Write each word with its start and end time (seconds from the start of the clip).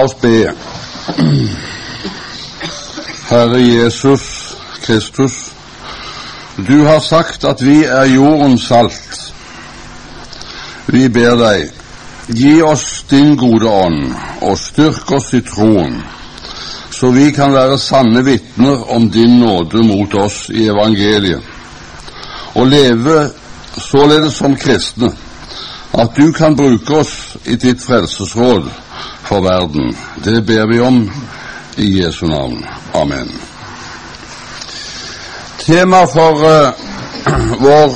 La 0.00 0.04
oss 0.04 0.14
be. 0.14 0.52
Herre 3.28 3.60
Jesus 3.60 4.56
Kristus, 4.82 5.50
du 6.56 6.84
har 6.86 7.00
sagt 7.00 7.44
at 7.44 7.60
vi 7.62 7.84
er 7.84 8.06
jordens 8.08 8.64
salt. 8.64 9.18
Vi 10.86 11.04
ber 11.12 11.36
deg, 11.42 11.68
gi 12.32 12.54
oss 12.64 13.04
din 13.10 13.36
gode 13.36 13.68
ånd, 13.68 14.16
og 14.40 14.56
styrk 14.58 15.12
oss 15.18 15.34
i 15.36 15.42
troen, 15.44 16.00
så 16.96 17.12
vi 17.12 17.28
kan 17.36 17.52
være 17.52 17.76
sanne 17.78 18.24
vitner 18.24 18.88
om 18.96 19.10
din 19.12 19.36
nåde 19.44 19.84
mot 19.84 20.14
oss 20.24 20.46
i 20.48 20.64
evangeliet, 20.72 21.44
og 22.54 22.72
leve 22.72 23.26
således 23.76 24.40
som 24.40 24.56
kristne, 24.56 25.12
at 25.92 26.16
du 26.16 26.32
kan 26.32 26.56
bruke 26.56 27.02
oss 27.04 27.18
i 27.44 27.60
ditt 27.60 27.84
frelsesråd 27.84 28.70
for 29.30 29.40
verden. 29.40 29.96
Det 30.24 30.42
ber 30.46 30.66
vi 30.66 30.80
om 30.80 31.10
i 31.76 32.02
Jesu 32.02 32.26
navn. 32.26 32.66
Amen. 32.94 33.32
Tema 35.58 36.06
for 36.06 36.32
uh, 36.32 36.72
vår 37.66 37.94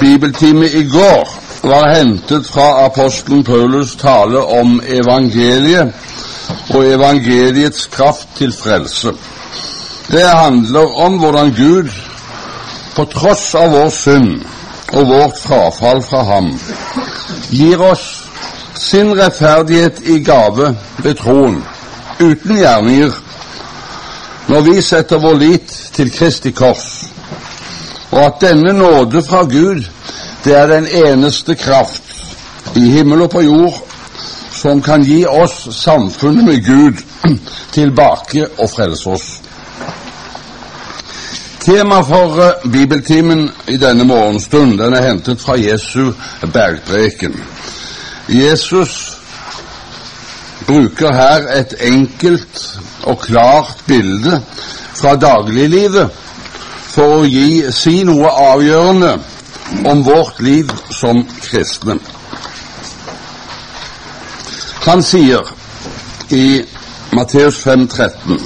bibeltime 0.00 0.66
i 0.66 0.82
går 0.82 1.28
var 1.62 1.88
hentet 1.94 2.46
fra 2.46 2.84
apostelen 2.84 3.44
Paulus 3.44 3.96
tale 3.96 4.40
om 4.40 4.80
evangeliet 4.86 5.92
og 6.74 6.86
evangeliets 6.86 7.86
kraft 7.86 8.28
til 8.36 8.52
frelse. 8.52 9.12
Det 10.08 10.28
handler 10.28 11.00
om 11.04 11.18
hvordan 11.18 11.52
Gud, 11.52 11.92
på 12.96 13.04
tross 13.04 13.54
av 13.54 13.70
vår 13.76 13.90
synd 13.90 14.40
og 14.92 15.06
vårt 15.06 15.38
frafall 15.38 16.02
fra 16.02 16.24
ham, 16.32 16.54
gir 17.50 17.82
oss 17.92 18.19
sin 18.80 19.12
rettferdighet 19.18 20.00
i 20.08 20.18
gave 20.24 20.76
ved 21.04 21.14
troen, 21.14 21.60
uten 22.20 22.56
gjerninger, 22.56 23.12
når 24.48 24.60
vi 24.60 24.80
setter 24.82 25.20
vår 25.20 25.36
lit 25.38 25.74
til 25.92 26.12
Kristi 26.12 26.50
kors, 26.56 26.86
og 28.10 28.24
at 28.24 28.40
denne 28.40 28.72
nåde 28.72 29.22
fra 29.22 29.42
Gud, 29.44 29.84
det 30.44 30.56
er 30.56 30.66
den 30.66 30.86
eneste 30.86 31.54
kraft 31.54 32.02
i 32.74 32.90
himmel 32.90 33.22
og 33.22 33.30
på 33.30 33.42
jord 33.44 33.86
som 34.60 34.82
kan 34.82 35.04
gi 35.04 35.22
oss 35.26 35.68
samfunnet 35.76 36.44
med 36.44 36.64
Gud 36.66 37.04
tilbake 37.76 38.46
og 38.58 38.70
frelse 38.70 39.10
oss. 39.10 39.28
Tema 41.60 42.00
for 42.02 42.40
uh, 42.40 42.72
bibeltimen 42.72 43.50
i 43.68 43.76
denne 43.76 44.04
morgenstund 44.04 44.78
den 44.78 44.94
er 44.94 45.06
hentet 45.06 45.40
fra 45.40 45.58
Jesu 45.60 46.12
bergpreken. 46.52 47.36
Jesus 48.30 49.18
bruker 50.66 51.12
her 51.12 51.48
et 51.58 51.74
enkelt 51.80 52.80
og 53.02 53.18
klart 53.20 53.82
bilde 53.86 54.42
fra 54.94 55.16
dagliglivet 55.18 56.10
for 56.90 57.20
å 57.20 57.26
gi, 57.26 57.64
si 57.74 58.02
noe 58.06 58.30
avgjørende 58.30 59.12
om 59.90 60.02
vårt 60.06 60.40
liv 60.46 60.70
som 60.94 61.22
kristne. 61.42 61.98
Han 64.86 65.02
sier 65.02 65.50
i 66.30 66.62
Matteus 67.12 67.58
5,13.: 67.66 68.38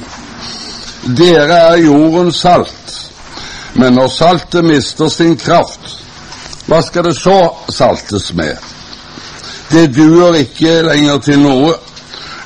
Dere 1.17 1.59
er 1.73 1.83
jordens 1.85 2.41
salt, 2.41 2.95
men 3.75 4.01
når 4.01 4.09
saltet 4.09 4.65
mister 4.65 5.12
sin 5.12 5.37
kraft, 5.37 5.99
hva 6.67 6.81
skal 6.83 7.05
det 7.11 7.19
så 7.21 7.37
saltes 7.69 8.33
med? 8.33 8.73
Det 9.75 9.89
duer 9.97 10.36
ikke 10.39 10.83
lenger 10.86 11.19
til 11.19 11.41
noe 11.42 11.72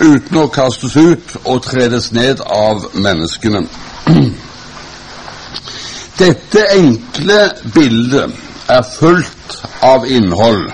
uten 0.00 0.38
å 0.40 0.46
kastes 0.48 0.94
ut 0.96 1.34
og 1.42 1.58
tredes 1.66 2.06
ned 2.16 2.40
av 2.40 2.86
menneskene. 2.96 3.66
Dette 6.22 6.62
enkle 6.72 7.36
bildet 7.74 8.32
er 8.72 8.88
fullt 8.94 9.58
av 9.84 10.08
innhold 10.08 10.70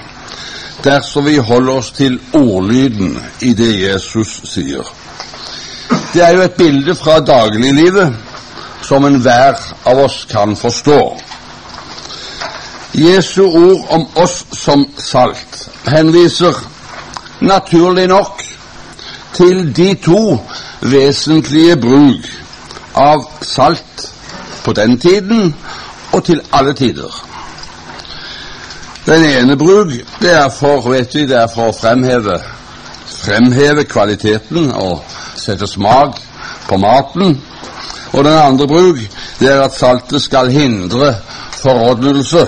dersom 0.85 1.27
vi 1.27 1.41
holder 1.43 1.81
oss 1.81 1.91
til 1.97 2.21
ordlyden 2.39 3.19
i 3.43 3.51
det 3.59 3.73
Jesus 3.81 4.39
sier. 4.47 4.87
Det 6.15 6.23
er 6.23 6.37
jo 6.37 6.47
et 6.47 6.59
bilde 6.61 6.95
fra 6.95 7.19
dagliglivet 7.19 8.15
som 8.87 9.11
enhver 9.11 9.59
av 9.91 10.07
oss 10.07 10.23
kan 10.31 10.55
forstå. 10.57 11.01
Jesu 12.95 13.43
ord 13.43 13.87
om 13.89 14.07
oss 14.15 14.45
som 14.53 14.87
salt 14.99 15.69
henviser 15.91 16.55
naturlig 17.41 18.07
nok 18.07 18.43
til 19.35 19.77
de 19.77 19.95
to 19.99 20.39
vesentlige 20.81 21.77
bruk 21.77 22.29
av 22.95 23.27
salt 23.43 24.07
på 24.65 24.73
den 24.73 24.99
tiden 24.99 25.55
og 26.13 26.25
til 26.25 26.41
alle 26.53 26.75
tider. 26.79 27.11
Den 29.07 29.25
ene 29.25 29.57
bruk 29.59 29.91
det 30.21 30.33
er 30.33 30.49
for 30.49 30.87
vet 30.91 31.15
vi, 31.15 31.27
det 31.27 31.37
er 31.37 31.51
for 31.51 31.73
å 31.73 31.77
fremheve, 31.77 32.39
fremheve 33.11 33.85
kvaliteten 33.91 34.71
og 34.71 35.03
sette 35.37 35.67
smak 35.67 36.23
på 36.69 36.79
maten. 36.79 37.41
Og 38.15 38.25
den 38.25 38.39
andre 38.39 38.71
bruk 38.71 39.03
det 39.41 39.51
er 39.51 39.67
at 39.67 39.75
saltet 39.75 40.23
skal 40.23 40.49
hindre 40.55 41.17
forrådnelse 41.59 42.47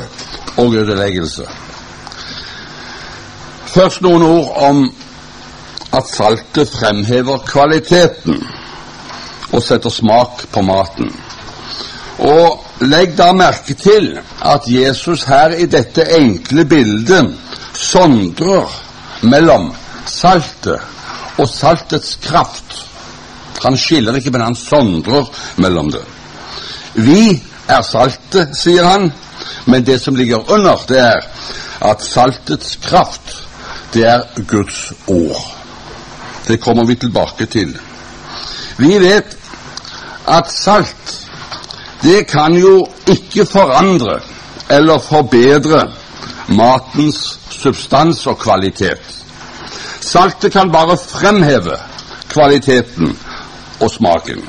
og 0.57 0.75
ødeleggelse. 0.75 1.47
Først 3.67 4.01
noen 4.01 4.23
ord 4.23 4.53
om 4.69 4.85
at 5.97 6.09
saltet 6.09 6.71
fremhever 6.73 7.43
kvaliteten 7.45 8.41
og 9.53 9.63
setter 9.63 9.93
smak 9.93 10.47
på 10.53 10.63
maten. 10.65 11.11
Og 12.19 12.65
legg 12.81 13.13
da 13.19 13.33
merke 13.37 13.75
til 13.77 14.15
at 14.45 14.69
Jesus 14.69 15.25
her 15.29 15.53
i 15.57 15.67
dette 15.69 16.07
enkle 16.17 16.65
bildet 16.65 17.35
sondrer 17.77 18.73
mellom 19.23 19.71
saltet 20.09 20.81
og 21.37 21.49
saltets 21.49 22.17
kraft. 22.23 22.81
Han 23.63 23.77
skiller 23.77 24.17
ikke, 24.17 24.31
men 24.31 24.41
han 24.41 24.57
sondrer 24.57 25.29
mellom 25.57 25.91
det. 25.93 26.05
Vi 26.95 27.43
er 27.69 27.83
saltet, 27.85 28.57
sier 28.57 28.85
han, 28.89 29.11
men 29.65 29.87
det 29.87 30.01
som 30.01 30.17
ligger 30.17 30.51
under, 30.51 30.77
det 30.89 31.01
er 31.01 31.21
at 31.91 32.03
saltets 32.03 32.79
kraft, 32.83 33.43
det 33.95 34.05
er 34.09 34.23
Guds 34.49 34.93
ord. 35.07 35.57
Det 36.49 36.61
kommer 36.61 36.85
vi 36.85 36.95
tilbake 36.95 37.47
til. 37.47 37.79
Vi 38.77 38.99
vet 38.99 39.37
at 40.27 40.51
salt 40.53 41.23
det 42.03 42.27
kan 42.27 42.55
jo 42.55 42.87
ikke 43.07 43.47
forandre 43.47 44.21
eller 44.71 44.99
forbedre 44.99 45.93
matens 46.49 47.39
substans 47.51 48.27
og 48.27 48.39
kvalitet. 48.39 49.03
Saltet 50.01 50.53
kan 50.53 50.71
bare 50.73 50.99
fremheve 50.99 51.79
kvaliteten 52.29 53.19
og 53.81 53.91
smaken. 53.91 54.45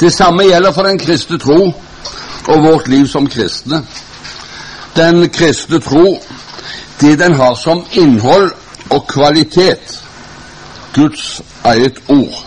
Det 0.00 0.12
samme 0.12 0.42
gjelder 0.42 0.72
for 0.72 0.82
den 0.82 0.98
kristne 0.98 1.38
tro 1.38 1.74
og 2.50 2.62
vårt 2.64 2.88
liv 2.88 3.06
som 3.08 3.28
kristne. 3.30 3.82
Den 4.96 5.28
kristne 5.30 5.80
tro, 5.80 6.18
det 7.00 7.18
den 7.18 7.34
har 7.34 7.54
som 7.54 7.84
innhold 7.92 8.52
og 8.90 9.06
kvalitet, 9.08 9.98
Guds 10.94 11.42
eget 11.64 12.02
ord, 12.08 12.46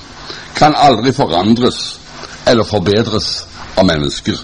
kan 0.56 0.75
aldri 0.78 1.13
forandres 1.13 2.00
eller 2.47 2.63
forbedres 2.63 3.47
av 3.78 3.88
mennesker. 3.88 4.38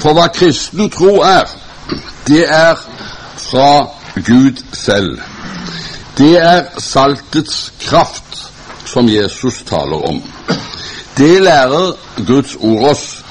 For 0.00 0.16
hva 0.16 0.26
kristen 0.32 0.90
tro 0.90 1.20
er, 1.22 1.44
det 2.26 2.46
er 2.48 2.80
fra 3.36 3.86
Gud 4.24 4.64
selv. 4.72 5.20
Det 6.18 6.36
er 6.40 6.64
saltets 6.78 7.72
kraft 7.80 8.50
som 8.86 9.08
Jesus 9.08 9.62
taler 9.68 10.08
om. 10.08 10.22
Det 11.16 11.42
lærer 11.42 11.92
Guds 12.26 12.56
ord 12.60 12.90
oss, 12.90 13.21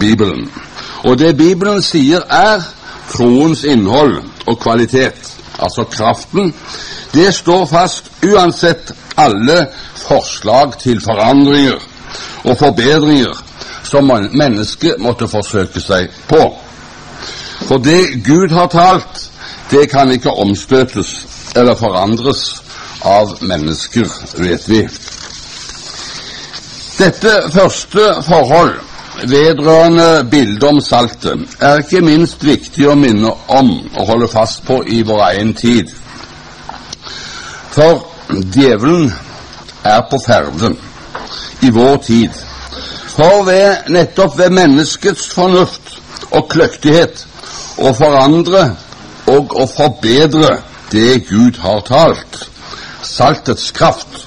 Bibelen. 0.00 0.50
Og 1.04 1.18
det 1.18 1.36
Bibelen 1.36 1.82
sier 1.82 2.20
er 2.30 2.62
troens 3.10 3.64
innhold 3.64 4.22
og 4.46 4.58
kvalitet, 4.60 5.36
altså 5.58 5.84
kraften, 5.84 6.54
det 7.14 7.34
står 7.34 7.66
fast 7.66 8.10
uansett 8.22 8.92
alle 9.16 9.66
forslag 9.94 10.78
til 10.78 11.00
forandringer 11.00 11.78
og 12.44 12.58
forbedringer 12.58 13.44
som 13.84 14.10
mennesket 14.32 14.94
måtte 14.98 15.28
forsøke 15.28 15.80
seg 15.80 16.08
på. 16.28 16.42
For 17.66 17.82
det 17.82 18.24
Gud 18.24 18.54
har 18.54 18.66
talt, 18.66 19.30
det 19.70 19.90
kan 19.90 20.10
ikke 20.10 20.30
omstøtes 20.30 21.26
eller 21.56 21.74
forandres 21.74 22.62
av 23.04 23.36
mennesker, 23.40 24.06
vet 24.38 24.68
vi. 24.68 24.84
Dette 26.98 27.32
første 27.52 28.06
forhold 28.26 28.74
vedrørende 29.28 30.28
bildet 30.30 30.64
om 30.64 30.80
saltet 30.80 31.56
er 31.60 31.82
ikke 31.82 32.00
minst 32.04 32.44
viktig 32.44 32.86
å 32.88 32.96
minne 32.98 33.32
om 33.48 33.72
og 33.94 34.06
holde 34.06 34.28
fast 34.32 34.62
på 34.66 34.80
i 34.86 35.02
vår 35.06 35.24
egen 35.30 35.52
tid. 35.54 35.90
For 37.70 38.06
djevelen 38.30 39.10
er 39.84 40.00
på 40.10 40.20
ferde 40.26 40.74
i 41.62 41.70
vår 41.70 41.96
tid. 42.06 42.30
For 43.10 43.44
ved, 43.44 43.90
nettopp 43.92 44.38
ved 44.38 44.54
menneskets 44.56 45.28
fornuft 45.34 45.96
og 46.30 46.48
kløktighet 46.52 47.26
å 47.80 47.92
forandre 47.96 48.64
og 49.30 49.54
å 49.56 49.66
forbedre 49.68 50.56
det 50.90 51.26
Gud 51.28 51.60
har 51.62 51.82
talt, 51.86 52.44
saltets 53.02 53.70
kraft. 53.74 54.24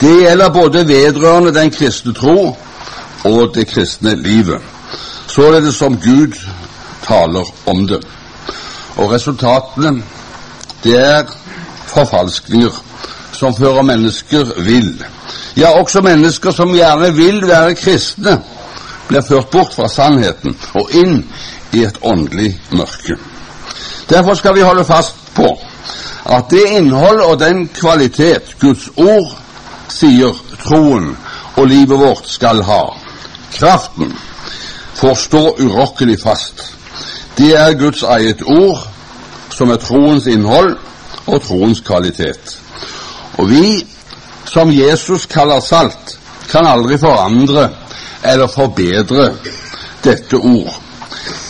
Det 0.00 0.12
gjelder 0.24 0.50
både 0.54 0.86
vedrørende 0.88 1.54
den 1.54 1.70
kristne 1.70 2.14
tro 2.16 2.54
og 3.24 3.54
det 3.54 3.66
kristne 3.68 4.14
livet, 4.14 4.60
således 5.26 5.74
som 5.74 5.96
Gud 6.00 6.32
taler 7.06 7.44
om 7.66 7.86
det. 7.88 8.00
Og 8.96 9.12
resultatene, 9.12 10.02
det 10.84 10.98
er 11.00 11.24
forfalskninger 11.86 12.84
som 13.32 13.56
fører 13.56 13.82
mennesker 13.82 14.44
vill. 14.56 15.04
Ja, 15.56 15.80
også 15.80 16.00
mennesker 16.00 16.50
som 16.50 16.74
gjerne 16.74 17.14
vil 17.14 17.46
være 17.48 17.74
kristne, 17.74 18.40
blir 19.08 19.22
ført 19.22 19.50
bort 19.50 19.74
fra 19.74 19.88
sannheten 19.88 20.56
og 20.74 20.90
inn 20.94 21.24
i 21.72 21.84
et 21.84 21.98
åndelig 22.02 22.60
mørke. 22.70 23.16
Derfor 24.08 24.34
skal 24.34 24.54
vi 24.54 24.60
holde 24.60 24.84
fast 24.84 25.16
på 25.34 25.48
at 26.24 26.44
det 26.50 26.68
innhold 26.70 27.20
og 27.20 27.40
den 27.40 27.68
kvalitet 27.68 28.56
Guds 28.60 28.88
ord 28.96 29.34
sier 29.88 30.32
troen 30.64 31.16
og 31.56 31.66
livet 31.68 31.98
vårt 32.00 32.28
skal 32.28 32.62
ha, 32.64 32.82
kraften, 33.54 34.12
får 34.94 35.14
stå 35.14 35.56
urokkelig 35.58 36.18
fast. 36.22 36.74
Det 37.38 37.54
er 37.58 37.78
Guds 37.78 38.02
eget 38.02 38.42
ord, 38.42 38.88
som 39.50 39.70
er 39.70 39.76
troens 39.82 40.26
innhold 40.26 40.76
og 41.26 41.42
troens 41.42 41.80
kvalitet. 41.80 42.58
Og 43.38 43.50
vi, 43.50 43.86
som 44.46 44.70
Jesus 44.70 45.26
kaller 45.26 45.60
salt, 45.60 46.18
kan 46.50 46.66
aldri 46.66 46.98
forandre 46.98 47.68
eller 48.24 48.46
forbedre 48.46 49.32
dette 50.04 50.36
ord. 50.36 50.80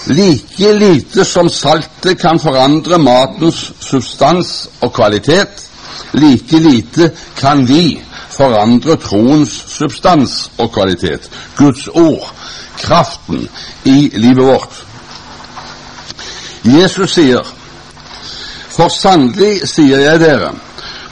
Like 0.06 0.72
lite 0.78 1.24
som 1.24 1.48
saltet 1.48 2.18
kan 2.20 2.40
forandre 2.40 2.98
matens 2.98 3.72
substans 3.80 4.68
og 4.80 4.92
kvalitet, 4.92 5.64
like 6.12 6.58
lite 6.60 7.10
kan 7.36 7.64
vi 7.68 7.98
forandre 8.36 8.96
troens 9.00 9.52
substans 9.68 10.50
og 10.58 10.72
kvalitet. 10.72 11.30
Guds 11.56 11.88
ord, 11.88 12.32
kraften 12.78 13.48
i 13.84 14.10
livet 14.14 14.46
vårt. 14.46 14.84
Jesus 16.64 17.14
sier, 17.18 17.44
For 18.74 18.90
sannelig 18.90 19.68
sier 19.70 20.00
jeg 20.02 20.20
dere, 20.20 20.50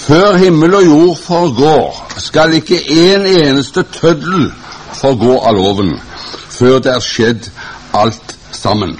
før 0.02 0.36
himmel 0.36 0.74
og 0.74 0.86
jord 0.86 1.18
forgår, 1.22 2.00
skal 2.18 2.56
ikke 2.58 2.80
en 2.90 3.26
eneste 3.26 3.84
tøddel 3.94 4.48
forgå 4.98 5.38
av 5.38 5.54
loven, 5.54 5.92
før 6.50 6.80
det 6.82 6.96
er 6.96 7.04
skjedd 7.04 7.50
alt 7.94 8.34
sammen. 8.52 8.96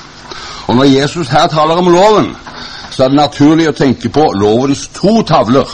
Og 0.67 0.77
Når 0.77 0.85
Jesus 0.85 1.29
her 1.29 1.47
taler 1.47 1.75
om 1.75 1.89
loven, 1.93 2.37
så 2.91 3.05
er 3.05 3.09
det 3.09 3.17
naturlig 3.17 3.69
å 3.69 3.77
tenke 3.77 4.09
på 4.13 4.29
lovens 4.37 4.87
to 4.95 5.23
tavler, 5.27 5.69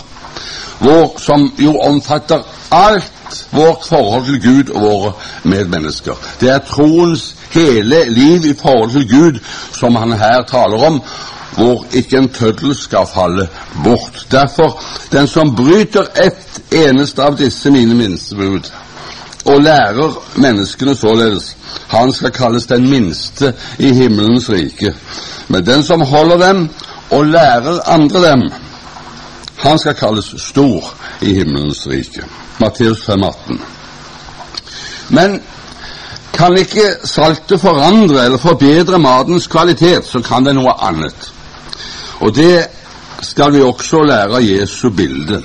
hvor, 0.78 1.14
som 1.18 1.52
jo 1.58 1.78
omfatter 1.78 2.42
alt 2.70 3.46
vårt 3.50 3.84
forhold 3.88 4.24
til 4.24 4.42
Gud 4.42 4.74
og 4.74 4.80
våre 4.80 5.12
medmennesker. 5.42 6.14
Det 6.40 6.50
er 6.50 6.58
troens 6.58 7.34
hele 7.50 8.04
liv 8.08 8.50
i 8.50 8.54
forhold 8.62 8.90
til 8.90 9.08
Gud 9.08 9.40
som 9.72 9.96
han 9.96 10.12
her 10.12 10.42
taler 10.48 10.86
om, 10.86 11.02
hvor 11.56 11.86
ikke 11.92 12.18
en 12.18 12.28
tøddel 12.28 12.74
skal 12.76 13.06
falle 13.14 13.48
bort. 13.84 14.26
Derfor, 14.30 14.82
den 15.12 15.26
som 15.26 15.56
bryter 15.56 16.06
ett 16.24 16.60
eneste 16.72 17.22
av 17.22 17.38
disse 17.38 17.70
mine 17.70 17.94
minstebud, 17.94 18.70
og 19.44 19.62
lærer 19.62 20.12
menneskene 20.36 20.94
således, 20.94 21.56
han 21.88 22.12
skal 22.12 22.30
kalles 22.30 22.66
den 22.66 22.90
minste 22.90 23.52
i 23.78 23.92
himmelens 23.92 24.50
rike. 24.50 24.94
Men 25.48 25.66
den 25.66 25.82
som 25.82 26.00
holder 26.00 26.36
dem 26.36 26.68
og 27.10 27.26
lærer 27.26 27.88
andre 27.88 28.22
dem, 28.30 28.42
han 29.58 29.78
skal 29.78 29.94
kalles 29.94 30.34
stor 30.38 30.94
i 31.20 31.34
himmelens 31.34 31.86
rike. 31.86 32.24
Matteus 32.58 33.08
5,18. 33.08 33.58
Men 35.08 35.40
kan 36.32 36.56
ikke 36.58 36.94
saltet 37.04 37.60
forandre 37.60 38.24
eller 38.24 38.38
forbedre 38.38 38.98
matens 38.98 39.46
kvalitet, 39.46 40.06
så 40.06 40.20
kan 40.22 40.46
det 40.46 40.54
noe 40.54 40.74
annet. 40.86 41.32
Og 42.20 42.34
det 42.34 42.66
skal 43.22 43.52
vi 43.52 43.62
også 43.62 44.02
lære 44.06 44.38
av 44.38 44.44
Jesu 44.44 44.90
bilde. 44.90 45.42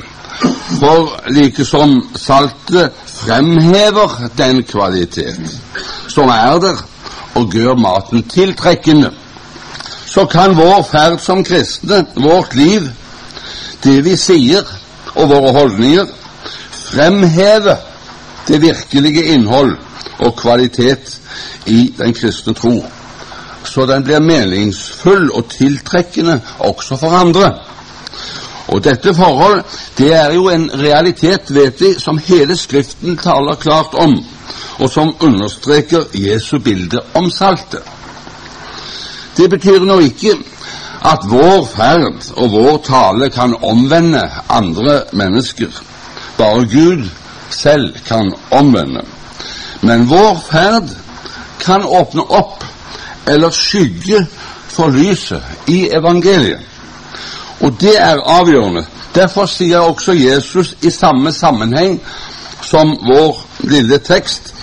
For 0.80 1.09
like 1.33 1.66
som 1.66 1.98
saltet 2.16 2.92
fremhever 3.07 4.30
den 4.38 4.63
kvalitet 4.63 5.59
som 6.07 6.30
er 6.30 6.59
der, 6.62 6.81
og 7.36 7.54
gjør 7.54 7.80
maten 7.80 8.27
tiltrekkende, 8.30 9.09
så 10.06 10.25
kan 10.30 10.57
vår 10.57 10.83
ferd 10.92 11.18
som 11.21 11.42
kristne, 11.44 12.06
vårt 12.16 12.54
liv, 12.56 12.86
det 13.83 14.00
vi 14.06 14.18
sier 14.18 14.68
og 15.15 15.30
våre 15.30 15.51
holdninger, 15.56 16.07
fremheve 16.74 17.77
det 18.47 18.62
virkelige 18.62 19.24
innhold 19.33 19.75
og 20.19 20.35
kvalitet 20.38 21.18
i 21.65 21.94
den 21.97 22.13
kristne 22.13 22.53
tro, 22.53 22.77
så 23.65 23.85
den 23.85 24.03
blir 24.03 24.24
meningsfull 24.24 25.30
og 25.31 25.50
tiltrekkende 25.51 26.39
også 26.59 26.97
for 27.00 27.15
andre. 27.15 27.51
Og 28.68 28.83
dette 28.83 29.13
forhold, 29.15 29.63
det 29.97 30.13
er 30.15 30.33
jo 30.33 30.50
en 30.50 30.69
realitet, 30.74 31.51
vet 31.56 31.81
vi, 31.81 31.94
som 32.00 32.18
hele 32.18 32.56
Skriften 32.57 33.18
taler 33.18 33.59
klart 33.59 33.94
om, 33.94 34.15
og 34.80 34.89
som 34.89 35.15
understreker 35.19 36.07
Jesu 36.13 36.59
bilde 36.59 37.01
om 37.13 37.31
saltet. 37.31 37.83
Det 39.38 39.50
betyr 39.50 39.85
nå 39.85 40.00
ikke 40.00 40.38
at 41.03 41.25
vår 41.29 41.65
ferd 41.75 42.31
og 42.39 42.51
vår 42.51 42.77
tale 42.88 43.29
kan 43.29 43.55
omvende 43.61 44.23
andre 44.50 45.01
mennesker. 45.11 45.71
Bare 46.38 46.65
Gud 46.65 47.09
selv 47.50 47.97
kan 48.07 48.33
omvende. 48.51 49.01
Men 49.81 50.09
vår 50.09 50.39
ferd 50.51 50.89
kan 51.59 51.83
åpne 51.83 52.21
opp 52.21 52.63
eller 53.27 53.51
skygge 53.51 54.25
for 54.67 54.89
lyset 54.89 55.44
i 55.67 55.89
evangeliet. 55.91 56.59
Og 57.61 57.75
det 57.81 57.95
er 57.99 58.23
avgjørende. 58.39 58.85
Derfor 59.15 59.45
sier 59.45 59.79
også 59.79 60.13
Jesus 60.13 60.73
i 60.81 60.89
samme 60.89 61.31
sammenheng 61.31 61.99
som 62.61 62.97
vår 63.07 63.44
lille 63.59 63.97
tekst 63.97 64.54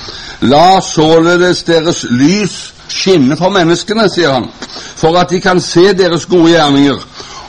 La 0.41 0.81
således 0.81 1.63
deres 1.63 2.07
lys 2.09 2.75
skinne 2.91 3.37
for 3.39 3.53
menneskene, 3.55 4.09
sier 4.11 4.35
han, 4.37 4.49
for 4.97 5.19
at 5.21 5.31
de 5.31 5.41
kan 5.41 5.61
se 5.63 5.93
deres 5.97 6.27
gode 6.31 6.53
gjerninger 6.55 6.99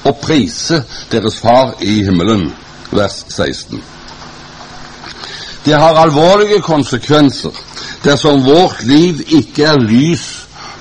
og 0.04 0.20
prise 0.22 0.84
deres 1.12 1.40
Far 1.42 1.76
i 1.82 2.04
himmelen. 2.06 2.52
Vers 2.92 3.26
16. 3.30 3.84
Det 5.66 5.74
har 5.74 5.96
alvorlige 6.02 6.60
konsekvenser 6.62 7.52
dersom 8.04 8.46
vårt 8.46 8.84
liv 8.84 9.22
ikke 9.28 9.64
er 9.64 9.80
lys 9.80 10.26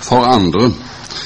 for 0.00 0.24
andre, 0.24 0.70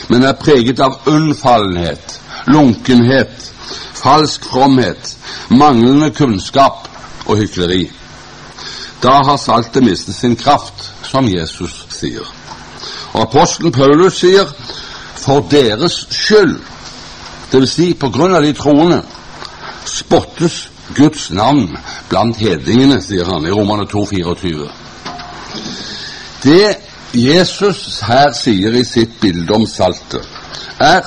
men 0.09 0.23
er 0.23 0.37
preget 0.37 0.81
av 0.81 0.99
unnfallenhet, 1.07 2.21
lunkenhet, 2.47 3.53
falsk 3.95 4.45
fromhet, 4.45 5.17
manglende 5.49 6.11
kunnskap 6.11 6.89
og 7.27 7.39
hykleri. 7.39 7.87
Da 9.03 9.21
har 9.25 9.37
saltet 9.37 9.85
mistet 9.85 10.15
sin 10.15 10.37
kraft, 10.37 10.91
som 11.03 11.29
Jesus 11.29 11.87
sier. 11.93 12.27
Og 13.15 13.23
apostelen 13.23 13.73
Paulus 13.73 14.19
sier 14.21 14.49
for 15.17 15.47
deres 15.51 16.01
skyld, 16.11 16.57
dvs. 17.53 17.71
Si 17.71 17.93
på 17.95 18.11
grunn 18.11 18.35
av 18.35 18.43
de 18.43 18.53
troende, 18.57 19.01
spottes 19.87 20.65
Guds 20.95 21.31
navn 21.31 21.71
blant 22.11 22.37
hedningene, 22.37 23.01
sier 23.03 23.29
han 23.31 23.47
i 23.47 23.53
Romane 23.55 23.87
2, 23.89 24.05
24. 24.11 24.69
Det 26.45 26.75
Jesus 27.15 28.01
her 28.05 28.35
sier 28.35 28.75
i 28.75 28.85
sitt 28.85 29.15
bilde 29.23 29.55
om 29.55 29.67
saltet, 29.71 30.27
er 30.83 31.07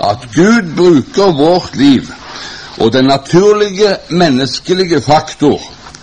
at 0.00 0.24
Gud 0.34 0.72
bruker 0.76 1.36
vårt 1.36 1.76
liv 1.76 2.08
og 2.80 2.92
den 2.92 3.04
naturlige 3.04 3.96
menneskelige 4.08 5.00
faktor 5.00 5.60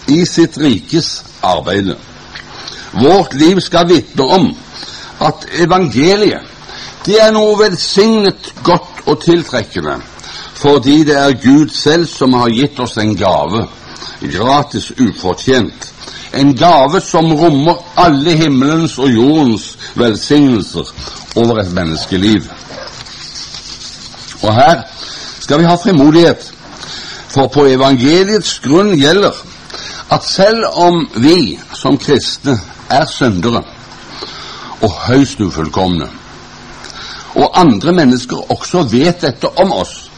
i 0.08 0.24
sitt 0.26 0.58
rikes 0.58 1.24
arbeid. 1.42 1.96
Vårt 2.94 3.34
liv 3.34 3.62
skal 3.62 3.90
vitne 3.90 4.24
om 4.24 4.54
at 5.28 5.48
evangeliet 5.64 6.52
det 7.06 7.18
er 7.20 7.34
noe 7.36 7.58
velsignet 7.60 8.54
godt 8.64 9.02
og 9.12 9.18
tiltrekkende, 9.26 9.98
fordi 10.56 11.02
det 11.04 11.18
er 11.20 11.36
Gud 11.44 11.74
selv 11.76 12.08
som 12.08 12.34
har 12.40 12.54
gitt 12.56 12.80
oss 12.80 12.96
en 12.98 13.12
gave, 13.20 13.66
gratis 14.32 14.94
ufortjent, 14.96 15.90
en 16.40 16.54
gave 16.56 17.02
som 17.04 17.28
rommer 17.36 17.82
alle 18.00 18.38
himmelens 18.40 18.96
og 19.04 19.12
jordens 19.12 19.68
velsignelser 20.00 20.94
over 21.36 21.60
et 21.60 21.74
menneskeliv. 21.76 22.48
Og 24.44 24.56
her 24.56 24.82
skal 25.44 25.60
vi 25.60 25.68
ha 25.68 25.76
frimodighet, 25.76 26.54
For 27.34 27.50
på 27.50 27.66
evangeliets 27.66 28.60
grunn 28.62 28.92
gjelder 28.94 29.34
at 30.14 30.26
selv 30.28 30.68
om 30.78 31.00
vi 31.18 31.58
som 31.74 31.98
kristne 31.98 32.60
er 32.94 33.08
syndere 33.10 33.64
og 34.84 34.94
høyst 35.08 35.42
ufullkomne, 35.42 36.08
og 37.34 37.60
andre 37.60 37.94
mennesker 38.04 38.52
også 38.52 38.84
vet 38.92 39.24
dette 39.24 39.50
om 39.64 39.72
oss, 39.74 40.10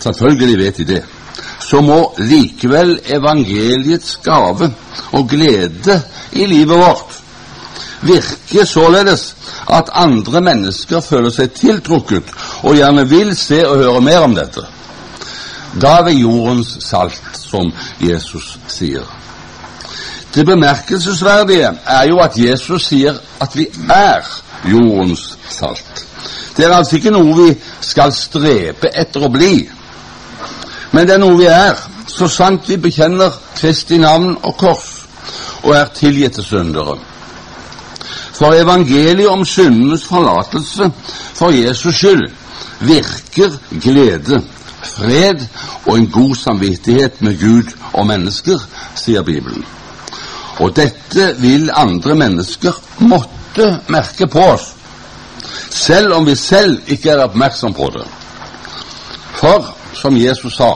selvfølgelig 0.00 0.58
vet 0.64 0.82
de 0.82 0.90
det, 0.94 1.04
så 1.60 1.80
må 1.84 2.00
likevel 2.18 2.98
evangeliets 3.04 4.16
gave 4.24 4.70
og 5.12 5.28
glede 5.28 6.02
i 6.32 6.46
livet 6.46 6.78
vårt 6.78 7.18
virke 8.00 8.66
således 8.66 9.36
at 9.70 9.90
andre 9.92 10.40
mennesker 10.40 11.00
føler 11.00 11.32
seg 11.34 11.52
tiltrukket 11.56 12.30
og 12.62 12.76
gjerne 12.76 13.06
vil 13.08 13.34
se 13.36 13.62
og 13.66 13.78
høre 13.82 14.00
mer 14.00 14.26
om 14.26 14.34
dette. 14.34 14.64
Da 15.80 15.98
er 15.98 16.04
vi 16.08 16.20
jordens 16.22 16.78
salt, 16.84 17.22
som 17.34 17.72
Jesus 18.00 18.56
sier. 18.68 19.04
Det 20.34 20.44
bemerkelsesverdige 20.46 21.72
er 21.86 22.04
jo 22.08 22.20
at 22.22 22.38
Jesus 22.38 22.88
sier 22.88 23.18
at 23.40 23.56
vi 23.56 23.66
er 23.90 24.24
jordens 24.70 25.38
salt. 25.48 26.06
Det 26.56 26.64
er 26.66 26.74
altså 26.74 26.96
ikke 26.96 27.14
noe 27.14 27.34
vi 27.36 27.52
skal 27.80 28.12
strebe 28.12 28.90
etter 28.94 29.24
å 29.24 29.32
bli, 29.32 29.68
men 30.92 31.06
det 31.06 31.14
er 31.14 31.22
noe 31.22 31.36
vi 31.38 31.46
er, 31.52 31.76
så 32.08 32.28
sant 32.32 32.68
vi 32.68 32.78
bekjenner 32.80 33.34
Kristi 33.58 33.98
navn 34.00 34.32
og 34.42 34.56
kors 34.58 34.88
og 35.62 35.74
er 35.76 35.90
tilgitte 35.94 36.42
syndere. 36.42 36.96
For 38.38 38.54
evangeliet 38.54 39.28
om 39.28 39.44
syndenes 39.44 40.04
forlatelse 40.06 40.90
for 41.34 41.54
Jesus 41.54 41.98
skyld 41.98 42.28
virker 42.80 43.58
glede, 43.82 44.42
fred 44.84 45.42
og 45.86 45.98
en 45.98 46.10
god 46.10 46.34
samvittighet 46.34 47.22
med 47.22 47.40
Gud 47.40 47.74
og 47.92 48.06
mennesker, 48.06 48.62
sier 48.94 49.22
Bibelen. 49.22 49.66
Og 50.58 50.74
dette 50.76 51.32
vil 51.38 51.70
andre 51.74 52.14
mennesker 52.18 52.74
måtte 53.06 53.68
merke 53.88 54.26
på 54.26 54.42
oss, 54.54 54.72
selv 55.70 56.16
om 56.16 56.26
vi 56.26 56.34
selv 56.36 56.80
ikke 56.90 57.10
er 57.10 57.24
oppmerksom 57.28 57.74
på 57.74 57.90
det. 57.94 58.06
For, 59.38 59.74
som 59.94 60.16
Jesus 60.18 60.58
sa, 60.58 60.72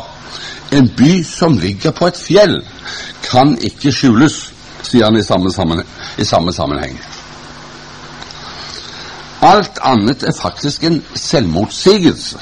en 0.73 0.89
by 0.97 1.23
som 1.27 1.59
ligger 1.59 1.91
på 1.91 2.07
et 2.07 2.17
fjell, 2.17 2.61
kan 3.27 3.57
ikke 3.61 3.93
skjules, 3.93 4.39
sier 4.83 5.09
han 5.09 5.19
i 5.19 5.25
samme, 5.27 5.51
sammenheng. 5.53 5.89
I 6.19 6.25
samme 6.25 6.53
sammenheng. 6.53 6.97
Alt 9.43 9.79
annet 9.83 10.23
er 10.23 10.33
faktisk 10.39 10.85
en 10.85 11.03
selvmotsigelse. 11.15 12.39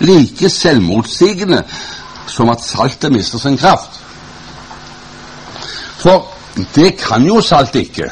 Like 0.00 0.50
selvmotsigende 0.50 1.62
som 2.26 2.50
at 2.50 2.64
saltet 2.64 3.12
mister 3.12 3.38
sin 3.38 3.56
kraft. 3.58 4.00
For 5.96 6.33
det 6.74 6.96
kan 6.98 7.26
jo 7.26 7.40
salt 7.42 7.74
ikke. 7.74 8.10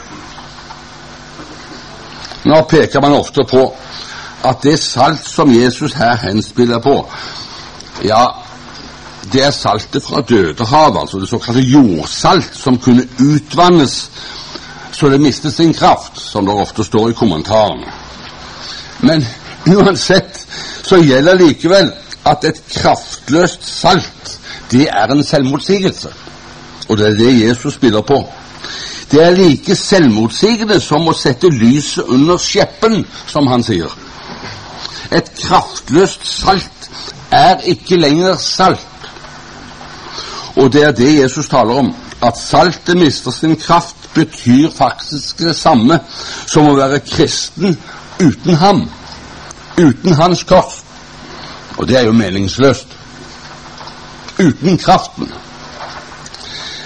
Nå 2.44 2.62
peker 2.68 3.00
man 3.00 3.14
ofte 3.14 3.44
på 3.50 3.66
at 4.44 4.62
det 4.62 4.78
salt 4.78 5.28
som 5.28 5.52
Jesus 5.54 5.92
her 5.94 6.16
henspiller 6.16 6.80
på, 6.82 6.96
ja, 8.04 8.24
det 9.32 9.44
er 9.46 9.50
saltet 9.50 10.02
fra 10.02 10.20
Dødehavet, 10.20 11.00
altså 11.00 11.18
det 11.18 11.28
såkalte 11.28 11.60
jordsalt, 11.60 12.50
som 12.54 12.78
kunne 12.78 13.06
utvannes 13.20 14.10
så 14.92 15.08
det 15.08 15.20
mistet 15.20 15.54
sin 15.54 15.74
kraft, 15.74 16.20
som 16.20 16.46
det 16.46 16.54
ofte 16.54 16.84
står 16.84 17.10
i 17.10 17.12
kommentarene. 17.12 17.92
Men 19.00 19.24
uansett 19.66 20.46
så 20.82 20.98
gjelder 21.00 21.38
likevel 21.38 21.92
at 22.26 22.44
et 22.44 22.60
kraftløst 22.74 23.64
salt, 23.66 24.38
det 24.70 24.88
er 24.90 25.10
en 25.10 25.24
selvmotsigelse. 25.24 26.12
Og 26.92 26.98
det 26.98 27.06
er 27.06 27.14
det 27.16 27.32
Jesus 27.40 27.74
spiller 27.74 28.04
på. 28.04 28.18
Det 29.10 29.22
er 29.24 29.30
like 29.36 29.76
selvmotsigende 29.76 30.76
som 30.80 31.08
å 31.08 31.14
sette 31.16 31.48
lyset 31.48 32.04
under 32.04 32.36
skjeppen, 32.40 33.06
som 33.26 33.48
han 33.48 33.64
sier. 33.64 33.88
Et 35.12 35.28
kraftløst 35.40 36.26
salt 36.28 36.88
er 37.32 37.64
ikke 37.72 37.96
lenger 37.96 38.36
salt. 38.36 39.08
Og 40.60 40.68
det 40.72 40.84
er 40.84 40.92
det 40.92 41.14
Jesus 41.16 41.48
taler 41.48 41.80
om. 41.80 41.94
At 42.22 42.36
saltet 42.38 42.96
mister 42.96 43.32
sin 43.32 43.56
kraft, 43.56 43.96
betyr 44.14 44.68
faktisk 44.76 45.38
det 45.38 45.54
samme 45.56 45.96
som 46.46 46.68
å 46.68 46.76
være 46.76 47.00
kristen 47.00 47.78
uten 48.20 48.58
ham. 48.60 48.82
Uten 49.80 50.12
hans 50.20 50.44
kors. 50.44 50.82
Og 51.80 51.88
det 51.88 51.96
er 51.96 52.04
jo 52.04 52.12
meningsløst. 52.12 52.92
Uten 54.36 54.76
kraften. 54.78 55.32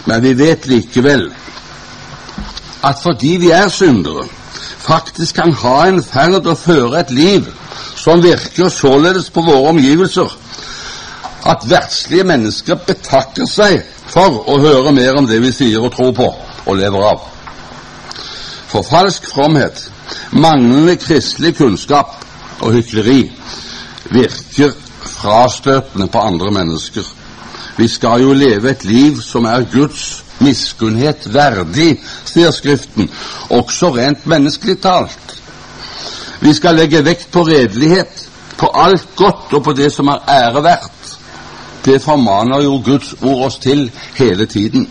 Men 0.07 0.23
vi 0.23 0.33
vet 0.39 0.67
likevel 0.71 1.29
at 2.87 3.01
fordi 3.03 3.37
vi 3.43 3.51
er 3.51 3.69
syndere, 3.69 4.27
faktisk 4.79 5.35
kan 5.35 5.53
ha 5.53 5.89
en 5.89 6.03
ferd 6.05 6.47
og 6.47 6.59
føre 6.59 7.01
et 7.01 7.11
liv 7.11 7.47
som 7.97 8.23
virker 8.23 8.69
således 8.69 9.31
på 9.31 9.43
våre 9.43 9.73
omgivelser 9.73 10.37
at 11.47 11.67
verdslige 11.71 12.25
mennesker 12.27 12.79
betakker 12.87 13.47
seg 13.51 13.83
for 14.07 14.43
å 14.51 14.59
høre 14.63 14.93
mer 14.95 15.19
om 15.19 15.27
det 15.27 15.41
vi 15.43 15.53
sier 15.55 15.83
og 15.83 15.93
tror 15.95 16.13
på 16.15 16.29
og 16.67 16.79
lever 16.79 17.07
av. 17.07 17.21
For 18.67 18.87
falsk 18.87 19.29
fromhet, 19.31 19.79
manglende 20.33 20.97
kristelig 20.99 21.55
kunnskap 21.59 22.17
og 22.61 22.75
hykleri 22.75 23.21
virker 24.11 24.75
frastøtende 25.07 26.09
på 26.11 26.19
andre 26.19 26.51
mennesker. 26.55 27.07
Vi 27.77 27.89
skal 27.89 28.23
jo 28.23 28.33
leve 28.33 28.71
et 28.71 28.85
liv 28.85 29.21
som 29.23 29.45
er 29.45 29.67
Guds 29.73 30.25
miskunnhet 30.41 31.29
verdig, 31.33 31.97
sier 32.25 32.53
Skriften, 32.53 33.11
også 33.51 33.93
rent 33.97 34.27
menneskelig 34.27 34.79
talt. 34.81 35.35
Vi 36.41 36.53
skal 36.57 36.77
legge 36.77 37.05
vekt 37.05 37.31
på 37.33 37.45
redelighet, 37.49 38.23
på 38.57 38.71
alt 38.75 39.09
godt 39.17 39.53
og 39.53 39.65
på 39.65 39.73
det 39.77 39.91
som 39.93 40.09
er 40.09 40.25
ære 40.29 40.63
verdt. 40.65 41.13
Det 41.85 42.01
formaner 42.03 42.63
jo 42.65 42.81
Guds 42.85 43.15
ord 43.23 43.47
oss 43.47 43.59
til 43.63 43.91
hele 44.17 44.47
tiden. 44.47 44.89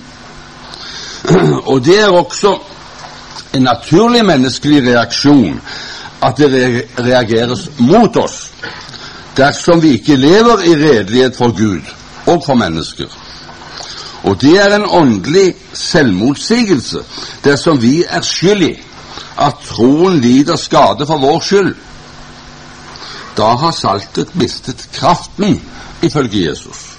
Og 1.72 1.86
det 1.86 2.00
er 2.00 2.14
også 2.14 2.54
en 3.54 3.62
naturlig 3.62 4.26
menneskelig 4.26 4.84
reaksjon 4.88 5.62
at 6.24 6.38
det 6.38 6.86
reageres 7.00 7.70
mot 7.78 8.18
oss 8.18 8.54
dersom 9.38 9.82
vi 9.84 9.98
ikke 9.98 10.16
lever 10.16 10.64
i 10.64 10.76
redelighet 10.76 11.36
for 11.36 11.52
Gud 11.58 11.82
og 12.26 12.44
for 12.46 12.56
mennesker. 12.56 13.10
Og 14.24 14.42
det 14.42 14.58
er 14.58 14.76
en 14.76 14.86
åndelig 14.90 15.54
selvmotsigelse 15.74 17.04
dersom 17.44 17.82
vi 17.82 18.04
er 18.10 18.22
skyld 18.22 18.62
i 18.62 18.74
at 19.38 19.62
troen 19.66 20.20
lider 20.20 20.56
skade 20.56 21.06
for 21.08 21.18
vår 21.18 21.40
skyld. 21.40 21.76
Da 23.38 23.52
har 23.60 23.72
saltet 23.72 24.36
mistet 24.36 24.88
kraften, 24.94 25.62
ifølge 26.02 26.50
Jesus. 26.50 26.96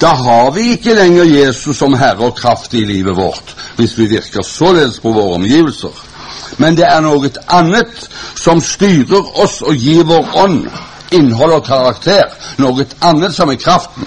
Da 0.00 0.06
har 0.06 0.50
vi 0.50 0.70
ikke 0.70 0.94
lenger 0.94 1.24
Jesus 1.24 1.76
som 1.76 1.94
herre 1.94 2.28
og 2.30 2.36
kraft 2.36 2.74
i 2.74 2.84
livet 2.84 3.16
vårt, 3.16 3.56
hvis 3.76 3.98
vi 3.98 4.06
virker 4.06 4.42
således 4.42 5.00
på 5.00 5.12
våre 5.12 5.34
omgivelser. 5.34 6.04
Men 6.58 6.76
det 6.76 6.84
er 6.88 7.00
noe 7.00 7.30
annet 7.48 8.08
som 8.36 8.60
styrer 8.60 9.40
oss 9.42 9.62
og 9.62 9.74
gir 9.74 10.04
vår 10.04 10.36
ånd 10.44 10.68
innhold 11.10 11.58
og 11.60 11.64
karakter. 11.66 12.30
Noe 12.58 12.86
annet 13.00 13.34
som 13.34 13.50
er 13.50 13.60
kraften. 13.60 14.06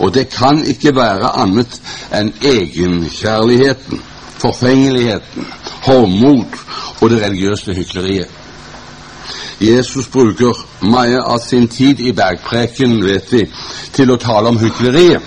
Og 0.00 0.14
det 0.14 0.30
kan 0.32 0.62
ikke 0.64 0.94
være 0.96 1.34
annet 1.42 1.80
enn 2.16 2.32
egenkjærligheten, 2.40 4.00
forfengeligheten, 4.40 5.48
hovmod 5.84 6.60
og 7.00 7.10
det 7.10 7.22
religiøse 7.22 7.74
hykleriet. 7.74 8.30
Jesus 9.60 10.08
bruker 10.08 10.56
mye 10.88 11.20
av 11.20 11.38
sin 11.44 11.68
tid 11.68 12.00
i 12.00 12.14
bergpreken, 12.16 12.96
vet 13.04 13.32
vi, 13.32 13.42
til 13.92 14.10
å 14.10 14.16
tale 14.20 14.48
om 14.48 14.58
hykleriet. 14.60 15.20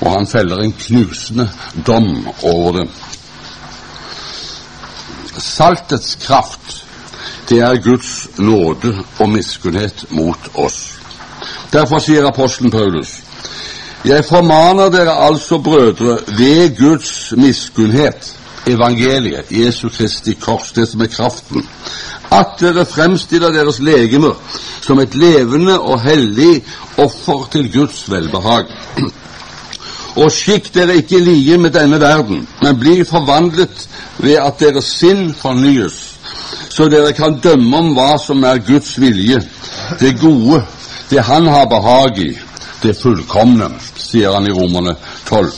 Og 0.00 0.12
han 0.14 0.28
feller 0.30 0.62
en 0.62 0.76
knusende 0.78 1.48
dom 1.86 2.12
over 2.46 2.78
det. 2.78 2.86
Saltets 5.40 6.14
kraft, 6.22 6.84
det 7.50 7.58
er 7.58 7.82
Guds 7.82 8.28
nåde 8.38 8.94
og 9.18 9.28
miskunnhet 9.28 10.04
mot 10.10 10.50
oss. 10.54 10.96
Derfor 11.72 11.98
sier 12.02 12.26
apostelen 12.26 12.70
Paulus 12.70 13.18
jeg 14.04 14.24
formaner 14.24 14.88
dere 14.88 15.12
altså, 15.26 15.58
brødre, 15.58 16.18
ved 16.38 16.76
Guds 16.78 17.32
miskunnhet, 17.36 18.36
evangeliet, 18.66 19.44
Jesu 19.50 19.88
Kristi 19.88 20.32
kors, 20.40 20.72
det 20.72 20.88
som 20.88 21.00
er 21.00 21.06
kraften, 21.06 21.66
at 22.32 22.46
dere 22.60 22.86
fremstiller 22.86 23.52
deres 23.52 23.78
legemer 23.78 24.34
som 24.80 24.98
et 24.98 25.14
levende 25.14 25.80
og 25.80 26.00
hellig 26.00 26.64
offer 26.96 27.48
til 27.52 27.72
Guds 27.72 28.10
velbehag. 28.10 28.64
Og 30.16 30.32
skikk 30.32 30.72
dere 30.74 30.96
ikke 30.96 31.20
lie 31.20 31.58
med 31.58 31.70
denne 31.70 32.00
verden, 32.00 32.48
men 32.62 32.80
bli 32.80 33.04
forvandlet 33.04 33.88
ved 34.18 34.40
at 34.40 34.60
deres 34.60 34.84
sinn 34.84 35.34
fornyes, 35.34 36.16
så 36.70 36.86
dere 36.88 37.12
kan 37.12 37.40
dømme 37.42 37.78
om 37.78 37.94
hva 37.96 38.14
som 38.22 38.44
er 38.46 38.62
Guds 38.66 38.94
vilje, 39.00 39.40
det 40.00 40.14
gode, 40.20 40.62
det 41.10 41.22
Han 41.26 41.46
har 41.46 41.66
behag 41.66 42.18
i, 42.18 42.38
det 42.82 42.94
fullkomne, 42.96 43.70
sier 43.98 44.32
han 44.32 44.46
i 44.46 44.54
Romerne 44.54 44.94
12. 45.28 45.50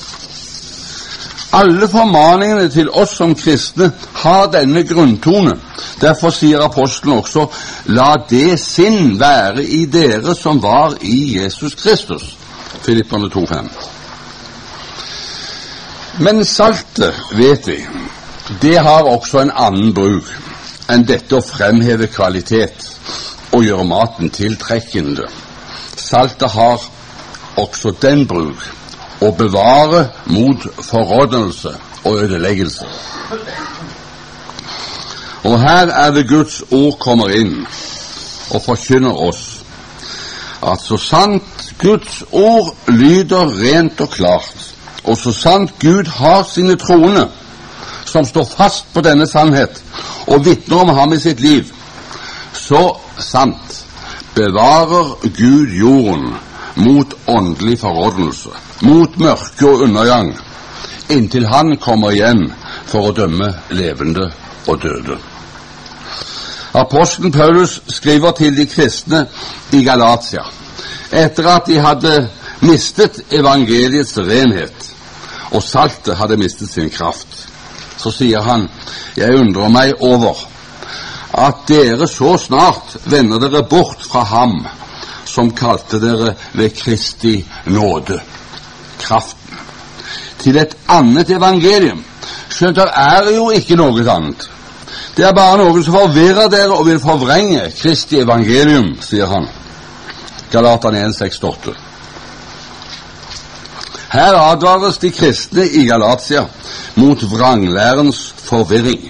Alle 1.52 1.88
formaningene 1.88 2.70
til 2.72 2.88
oss 2.90 3.10
som 3.18 3.34
kristne 3.36 3.90
har 4.22 4.46
denne 4.54 4.86
grunntone. 4.88 5.52
Derfor 6.00 6.30
sier 6.32 6.64
apostelen 6.64 7.18
også 7.18 7.46
'la 7.86 8.16
det 8.30 8.60
sinn 8.60 9.20
være 9.20 9.64
i 9.64 9.84
dere 9.84 10.34
som 10.34 10.62
var 10.62 10.94
i 11.00 11.38
Jesus 11.38 11.74
Kristus'. 11.74 12.36
Filipperne 12.82 13.28
2,5. 13.28 13.68
Men 16.18 16.44
saltet, 16.44 17.14
vet 17.32 17.68
vi, 17.68 17.86
det 18.62 18.78
har 18.78 19.02
også 19.02 19.38
en 19.38 19.52
annen 19.54 19.94
bruk 19.94 20.24
enn 20.92 21.06
dette 21.08 21.36
å 21.38 21.44
fremheve 21.44 22.08
kvalitet 22.12 22.86
og 23.52 23.64
gjøre 23.64 23.88
maten 23.88 24.30
tiltrekkende. 24.32 25.28
Saltet 25.96 26.50
har 26.52 26.80
også 27.60 27.92
den 28.02 28.26
bruk 28.28 28.62
å 29.22 29.30
bevare 29.38 30.06
mot 30.26 30.64
forrådnelse 30.82 31.72
og 32.04 32.22
ødeleggelse. 32.24 32.86
Og 35.44 35.58
her 35.60 35.90
er 35.90 36.10
det 36.14 36.28
Guds 36.28 36.62
ord 36.70 36.98
kommer 37.02 37.34
inn 37.34 37.62
og 38.52 38.62
forkynner 38.62 39.22
oss 39.28 39.44
at 40.62 40.82
så 40.82 40.96
sant 40.96 41.62
Guds 41.82 42.22
ord 42.30 42.74
lyder 42.86 43.50
rent 43.58 44.00
og 44.00 44.10
klart, 44.10 44.58
og 45.04 45.16
så 45.18 45.32
sant 45.34 45.72
Gud 45.82 46.06
har 46.06 46.44
sine 46.46 46.76
troende, 46.78 47.26
som 48.12 48.26
står 48.28 48.44
fast 48.44 48.92
på 48.94 49.00
denne 49.04 49.26
sannhet 49.26 49.80
og 50.26 50.44
vitner 50.44 50.84
om 50.84 50.92
ham 50.96 51.12
i 51.16 51.20
sitt 51.20 51.40
liv, 51.40 51.72
så 52.52 52.82
sant 53.18 53.78
bevarer 54.36 55.16
Gud 55.36 55.72
jorden 55.76 56.34
mot 56.74 57.14
åndelig 57.26 57.78
forrådnelse, 57.80 58.50
mot 58.80 59.18
mørke 59.20 59.68
og 59.68 59.84
undergang, 59.86 60.32
inntil 61.10 61.46
Han 61.46 61.76
kommer 61.76 62.12
igjen 62.12 62.46
for 62.88 63.10
å 63.10 63.16
dømme 63.16 63.50
levende 63.70 64.30
og 64.66 64.80
døde. 64.82 65.18
Apostelen 66.74 67.32
Paulus 67.32 67.80
skriver 67.88 68.32
til 68.32 68.56
de 68.56 68.66
kristne 68.66 69.26
i 69.72 69.82
Galatia 69.84 70.46
etter 71.12 71.48
at 71.52 71.66
de 71.68 71.76
hadde 71.76 72.12
mistet 72.64 73.20
evangeliets 73.30 74.16
renhet 74.16 74.88
og 75.52 75.60
saltet 75.62 76.16
hadde 76.16 76.38
mistet 76.40 76.70
sin 76.72 76.88
kraft 76.90 77.51
så 78.02 78.12
sier 78.14 78.42
han, 78.42 78.66
jeg 79.16 79.38
undrer 79.38 79.72
meg 79.72 80.02
over 80.02 80.46
at 81.32 81.64
dere 81.68 82.08
så 82.10 82.34
snart 82.40 82.96
vender 83.08 83.40
dere 83.40 83.62
bort 83.68 84.04
fra 84.04 84.24
ham 84.28 84.58
som 85.24 85.52
kalte 85.56 86.00
dere 86.02 86.34
ved 86.52 86.74
Kristi 86.76 87.38
nåde, 87.72 88.18
kraften, 89.00 89.60
til 90.42 90.58
et 90.58 90.74
annet 90.90 91.30
evangelium. 91.30 92.02
Skjønt 92.52 92.76
det 92.76 92.88
er 92.98 93.30
jo 93.32 93.48
ikke 93.54 93.78
noe 93.78 94.04
annet. 94.10 94.48
Det 95.16 95.24
er 95.24 95.34
bare 95.36 95.60
noen 95.60 95.84
som 95.84 95.96
forvirrer 95.96 96.50
dere 96.52 96.74
og 96.74 96.86
vil 96.88 97.00
forvrenge 97.00 97.70
Kristi 97.78 98.20
evangelium, 98.20 98.94
sier 99.00 99.30
han. 99.30 99.48
Galatane 100.52 101.06
1,68. 101.06 101.91
Her 104.12 104.36
advares 104.36 104.98
de 105.00 105.08
kristne 105.10 105.64
i 105.64 105.86
Galatia 105.88 106.44
mot 107.00 107.22
vranglærens 107.30 108.34
forvirring. 108.44 109.06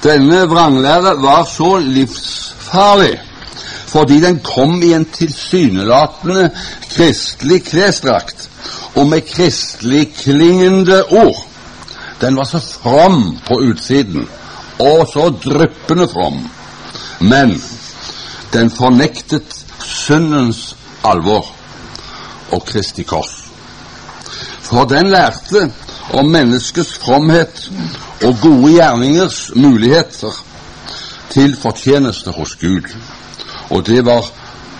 Denne 0.00 0.46
vranglære 0.48 1.18
var 1.20 1.44
så 1.44 1.76
livsfarlig 1.84 3.18
fordi 3.90 4.20
den 4.22 4.38
kom 4.46 4.82
i 4.82 4.92
en 4.94 5.04
tilsynelatende 5.04 6.50
kristelig 6.94 7.64
klesdrakt 7.66 8.48
og 8.94 9.06
med 9.06 9.20
kristelig 9.26 10.14
klingende 10.14 11.02
ord. 11.04 11.46
Den 12.20 12.36
var 12.36 12.44
så 12.44 12.60
from 12.60 13.38
på 13.48 13.54
utsiden 13.54 14.28
og 14.78 15.08
så 15.12 15.28
dryppende 15.44 16.08
from, 16.08 16.38
men 17.20 17.62
den 18.52 18.70
fornektet 18.70 19.66
syndens 19.84 20.76
alvor 21.04 21.46
og 22.52 22.64
Kristi 22.64 23.02
kors. 23.02 23.39
For 24.70 24.84
den 24.84 25.10
lærte 25.10 25.72
om 26.14 26.26
menneskets 26.30 26.94
fromhet 26.94 27.70
og 28.22 28.36
gode 28.42 28.72
gjerningers 28.72 29.50
muligheter 29.54 30.44
til 31.30 31.56
fortjeneste 31.62 32.30
hos 32.30 32.54
Gud. 32.56 32.86
Og 33.70 33.86
det 33.86 34.04
var 34.06 34.30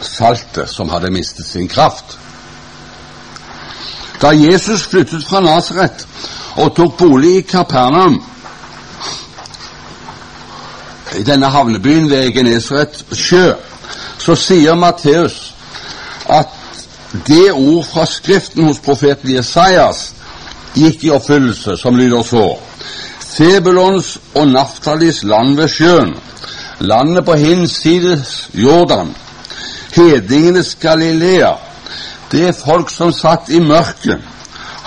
saltet 0.00 0.70
som 0.70 0.88
hadde 0.88 1.10
mistet 1.10 1.46
sin 1.46 1.68
kraft. 1.68 2.18
Da 4.22 4.30
Jesus 4.30 4.86
flyttet 4.86 5.26
fra 5.26 5.40
Nasaret 5.40 6.06
og 6.56 6.76
tok 6.76 6.96
bolig 6.98 7.36
i 7.36 7.40
Kapernaum, 7.40 8.22
i 11.18 11.22
denne 11.22 11.46
havnebyen 11.46 12.10
ved 12.10 12.32
Genesaret 12.32 13.04
sjø, 13.12 13.52
så 14.18 14.34
sier 14.38 14.74
Matteus 14.78 15.54
at 16.28 16.59
det 17.12 17.52
ord 17.52 17.84
fra 17.84 18.06
Skriften 18.06 18.64
hos 18.64 18.78
profeten 18.78 19.32
Jesajas 19.34 20.10
gikk 20.74 21.04
i 21.04 21.10
oppfyllelse, 21.10 21.76
som 21.76 21.96
lyder 21.98 22.22
så 22.22 22.44
Sebulons 23.30 24.18
og 24.34 24.48
Naftalis 24.48 25.22
land 25.24 25.56
ved 25.56 25.68
sjøen, 25.68 26.14
landet 26.80 27.24
på 27.24 27.34
hinsides 27.38 28.50
Jordan, 28.54 29.14
hedningenes 29.94 30.74
Galilea, 30.80 31.54
det 32.32 32.54
folk 32.64 32.90
som 32.90 33.12
satt 33.12 33.50
i 33.50 33.60
mørket, 33.60 34.20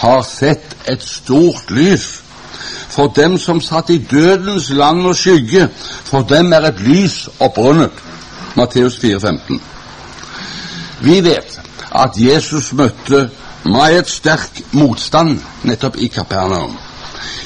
har 0.03 0.21
sett 0.27 0.75
et 0.87 1.03
stort 1.03 1.71
lys. 1.71 2.19
For 2.93 3.09
dem 3.15 3.37
som 3.41 3.61
satt 3.61 3.89
i 3.89 3.97
dødens 3.97 4.69
land 4.69 5.05
og 5.07 5.15
skygge, 5.17 5.67
for 6.05 6.27
dem 6.29 6.53
er 6.53 6.67
et 6.69 6.79
lys 6.83 7.29
oppbrunnet. 7.39 8.03
Matteus 8.55 8.99
4, 9.01 9.19
15. 9.19 9.61
Vi 11.01 11.21
vet 11.25 11.59
at 11.93 12.17
Jesus 12.17 12.73
møtte 12.73 13.29
meget 13.63 14.09
sterk 14.09 14.61
motstand 14.71 15.39
nettopp 15.63 15.97
i 15.97 16.07
Kapernaum. 16.07 16.77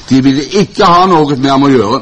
De 0.09 0.23
ville 0.23 0.43
ikke 0.43 0.85
ha 0.85 1.05
noe 1.05 1.35
med 1.35 1.51
ham 1.51 1.67
å 1.67 1.71
gjøre. 1.71 1.99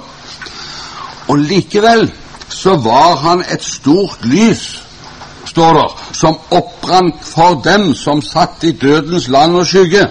Og 1.28 1.42
likevel 1.42 2.06
så 2.50 2.76
var 2.78 3.18
han 3.24 3.42
et 3.52 3.64
stort 3.64 4.26
lys, 4.30 4.82
står 5.50 5.74
det, 5.74 5.88
som 6.14 6.38
opprant 6.54 7.18
for 7.26 7.58
dem 7.66 7.94
som 7.98 8.22
satt 8.22 8.64
i 8.64 8.76
dødens 8.78 9.28
land 9.28 9.58
og 9.58 9.66
skygge, 9.68 10.06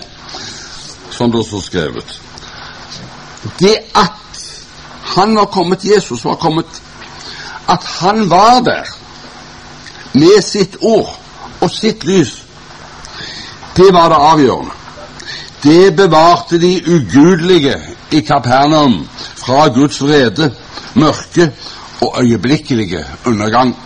som 1.10 1.32
det 1.32 1.46
står 1.46 1.62
skrevet. 1.62 2.20
Det 3.60 3.76
at 3.94 4.42
han 5.14 5.36
var 5.36 5.46
kommet, 5.54 5.84
Jesus 5.84 6.24
var 6.24 6.34
kommet, 6.34 6.82
at 7.68 7.84
han 8.00 8.30
var 8.30 8.60
der 8.60 8.88
med 10.12 10.42
sitt 10.42 10.76
ord 10.80 11.23
og 11.64 11.70
sitt 11.72 12.04
lys, 12.04 12.34
det 13.76 13.90
var 13.92 14.12
det 14.12 14.20
avgjørende. 14.30 14.80
Det 15.64 15.96
bevarte 15.96 16.58
de 16.60 16.74
ugudelige 16.86 17.76
i 18.12 18.20
Kapernaum 18.20 19.08
fra 19.16 19.68
Guds 19.72 20.02
vrede, 20.02 20.52
mørke 20.94 21.52
og 22.00 22.18
øyeblikkelige 22.20 23.04
undergang. 23.26 23.76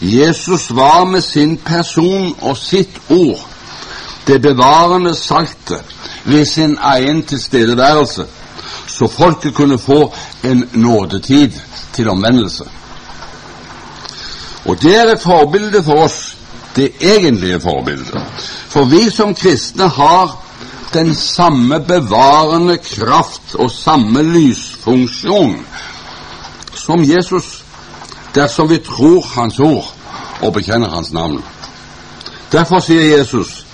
Jesus 0.00 0.70
var 0.70 1.04
med 1.04 1.20
sin 1.20 1.56
person 1.56 2.36
og 2.40 2.56
sitt 2.56 3.00
ord 3.10 3.48
det 4.26 4.42
bevarende 4.42 5.14
saltet 5.14 5.82
ved 6.24 6.44
sin 6.44 6.78
egen 6.80 7.22
tilstedeværelse, 7.22 8.26
så 8.86 9.08
folket 9.08 9.54
kunne 9.54 9.78
få 9.78 10.14
en 10.44 10.68
nådetid 10.72 11.50
til 11.92 12.08
omvendelse. 12.08 12.64
Og 14.64 14.82
det 14.82 14.96
er 14.96 15.12
et 15.12 15.22
forbilde 15.22 15.82
for 15.82 16.04
oss 16.04 16.31
det 16.76 16.92
egentlige 17.00 17.60
forbildet. 17.60 18.22
For 18.68 18.84
vi 18.84 19.10
som 19.10 19.34
kristne 19.34 19.88
har 19.88 20.38
den 20.92 21.14
samme 21.14 21.80
bevarende 21.80 22.78
kraft 22.78 23.54
og 23.54 23.70
samme 23.70 24.22
lysfunksjon 24.22 25.66
som 26.74 27.04
Jesus 27.04 27.64
dersom 28.34 28.70
vi 28.70 28.78
tror 28.78 29.26
Hans 29.34 29.60
ord 29.60 29.94
og 30.40 30.52
bekjenner 30.52 30.90
Hans 30.90 31.12
navn. 31.12 31.44
Derfor 32.52 32.80
sier 32.80 33.16
Jesus 33.16 33.66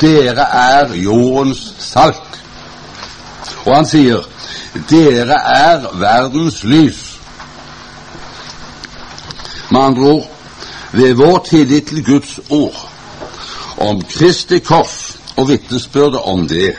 dere 0.00 0.46
er 0.54 0.94
jordens 0.94 1.74
salt. 1.78 2.40
Og 3.66 3.74
han 3.76 3.86
sier 3.86 4.24
dere 4.88 5.36
er 5.52 5.88
verdens 6.00 6.62
lys. 6.64 7.02
Med 9.70 9.80
andre 9.80 10.02
ord 10.02 10.37
ved 10.92 11.14
vår 11.14 11.38
tillit 11.48 11.86
til 11.88 12.04
Guds 12.04 12.38
ord, 12.50 12.88
om 13.78 14.02
Kristi 14.02 14.58
kors 14.58 15.18
og 15.36 15.48
vitnesbyrdet 15.48 16.20
om 16.24 16.48
det, 16.48 16.74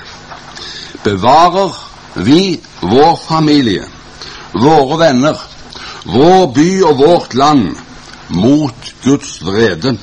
bevarer 1.04 1.76
vi 2.16 2.60
vår 2.82 3.20
familie, 3.28 3.86
våre 4.54 4.98
venner, 5.00 5.38
vår 6.06 6.46
by 6.56 6.70
og 6.84 6.98
vårt 6.98 7.34
land 7.34 7.76
mot 8.30 8.94
Guds 9.04 9.40
vrede, 9.46 9.98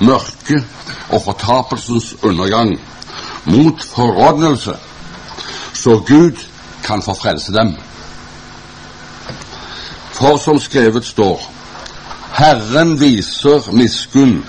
mørke 0.00 0.64
og 1.08 1.22
fortapelsens 1.24 2.14
undergang, 2.22 2.76
mot 3.44 3.82
forrådnelse, 3.84 4.76
så 5.72 5.98
Gud 6.06 6.36
kan 6.84 7.02
forfrelse 7.02 7.52
dem. 7.52 7.74
For 10.12 10.36
som 10.36 10.60
skrevet 10.60 11.04
står, 11.04 11.52
Herren 12.32 13.00
viser 13.00 13.66
miskunn 13.76 14.44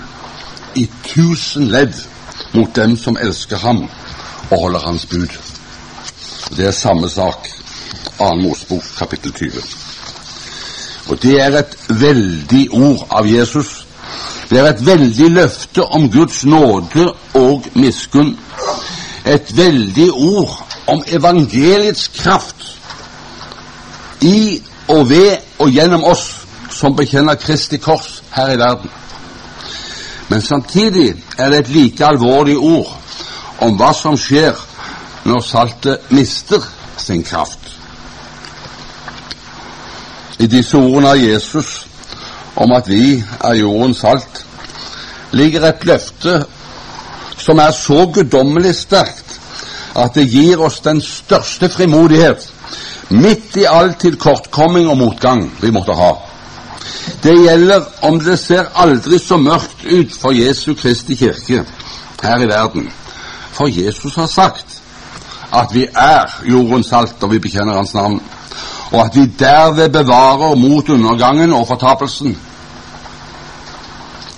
i 0.74 0.88
tusen 1.04 1.68
ledd 1.68 1.94
mot 2.54 2.70
dem 2.76 2.96
som 2.96 3.18
elsker 3.20 3.60
ham 3.60 3.82
og 4.50 4.60
holder 4.60 4.86
hans 4.86 5.06
bud. 5.06 5.32
Det 6.56 6.66
er 6.66 6.72
samme 6.72 7.08
sak, 7.10 7.48
2. 8.18 8.34
Mosebok 8.40 8.84
kapittel 8.98 9.32
20. 9.32 9.50
Og 11.08 11.22
det 11.22 11.34
er 11.42 11.58
et 11.58 11.76
veldig 11.88 12.68
ord 12.72 13.06
av 13.10 13.28
Jesus. 13.28 13.86
Det 14.50 14.58
er 14.58 14.70
et 14.70 14.86
veldig 14.86 15.30
løfte 15.30 15.84
om 15.84 16.08
Guds 16.10 16.44
nåde 16.44 17.10
og 17.34 17.66
miskunn. 17.74 18.38
Et 19.26 19.56
veldig 19.56 20.08
ord 20.12 20.56
om 20.86 21.04
evangeliets 21.06 22.08
kraft 22.16 22.64
i 24.20 24.62
og 24.88 25.08
ved 25.10 25.36
og 25.58 25.70
gjennom 25.70 26.04
oss 26.04 26.43
som 26.74 26.96
bekjenner 26.96 27.38
Kristi 27.38 27.78
kors 27.78 28.22
her 28.34 28.52
i 28.54 28.58
verden. 28.58 28.90
Men 30.28 30.42
samtidig 30.42 31.14
er 31.38 31.50
det 31.50 31.58
et 31.58 31.68
like 31.68 32.06
alvorlig 32.06 32.56
ord 32.58 32.90
om 33.62 33.76
hva 33.78 33.92
som 33.94 34.16
skjer 34.18 34.58
når 35.24 35.40
saltet 35.46 36.10
mister 36.10 36.64
sin 36.98 37.22
kraft. 37.24 37.60
I 40.38 40.46
disse 40.50 40.76
ordene 40.76 41.14
av 41.14 41.20
Jesus 41.22 41.86
om 42.56 42.72
at 42.74 42.88
vi 42.90 43.22
er 43.44 43.54
jordens 43.58 44.02
salt, 44.02 44.42
ligger 45.32 45.68
et 45.68 45.86
løfte 45.86 46.44
som 47.38 47.58
er 47.58 47.70
så 47.74 48.04
guddommelig 48.14 48.74
sterkt 48.84 49.40
at 49.98 50.14
det 50.14 50.26
gir 50.30 50.62
oss 50.62 50.80
den 50.82 51.00
største 51.02 51.68
frimodighet 51.70 52.46
midt 53.14 53.56
i 53.62 53.66
all 53.70 53.92
tilkortkomming 53.98 54.88
og 54.90 54.98
motgang 54.98 55.46
vi 55.60 55.70
måtte 55.74 55.94
ha. 55.98 56.12
Det 57.22 57.34
gjelder 57.36 57.82
om 58.02 58.20
det 58.20 58.38
ser 58.38 58.70
aldri 58.74 59.18
så 59.18 59.36
mørkt 59.36 59.84
ut 59.84 60.12
for 60.20 60.32
Jesu 60.32 60.74
Kristi 60.74 61.16
kirke 61.16 61.64
her 62.22 62.42
i 62.42 62.48
verden. 62.48 62.88
For 63.52 63.68
Jesus 63.68 64.14
har 64.14 64.26
sagt 64.26 64.80
at 65.52 65.74
vi 65.74 65.86
er 65.86 66.40
jordens 66.50 66.86
salt, 66.86 67.22
og 67.22 67.30
vi 67.32 67.38
bekjenner 67.38 67.76
Hans 67.76 67.94
navn, 67.94 68.22
og 68.92 69.00
at 69.04 69.16
vi 69.16 69.26
derved 69.38 69.88
bevarer 69.88 70.54
mot 70.54 70.88
undergangen 70.88 71.52
og 71.52 71.68
fortapelsen. 71.68 72.38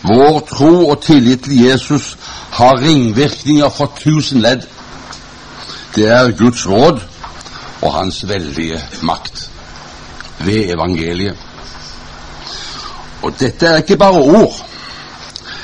Vår 0.06 0.40
tro 0.50 0.88
og 0.88 1.02
tillit 1.02 1.42
til 1.44 1.64
Jesus 1.64 2.16
har 2.50 2.80
ringvirkninger 2.82 3.68
for 3.68 3.92
tusen 3.98 4.40
ledd. 4.40 4.68
Det 5.94 6.08
er 6.08 6.36
Guds 6.36 6.68
råd 6.68 7.00
og 7.82 7.92
Hans 7.92 8.28
veldige 8.28 8.80
makt 9.02 9.50
ved 10.38 10.74
evangeliet. 10.76 11.45
Og 13.26 13.32
dette 13.40 13.66
er 13.66 13.76
ikke 13.82 13.96
bare 13.98 14.22
ord, 14.22 14.54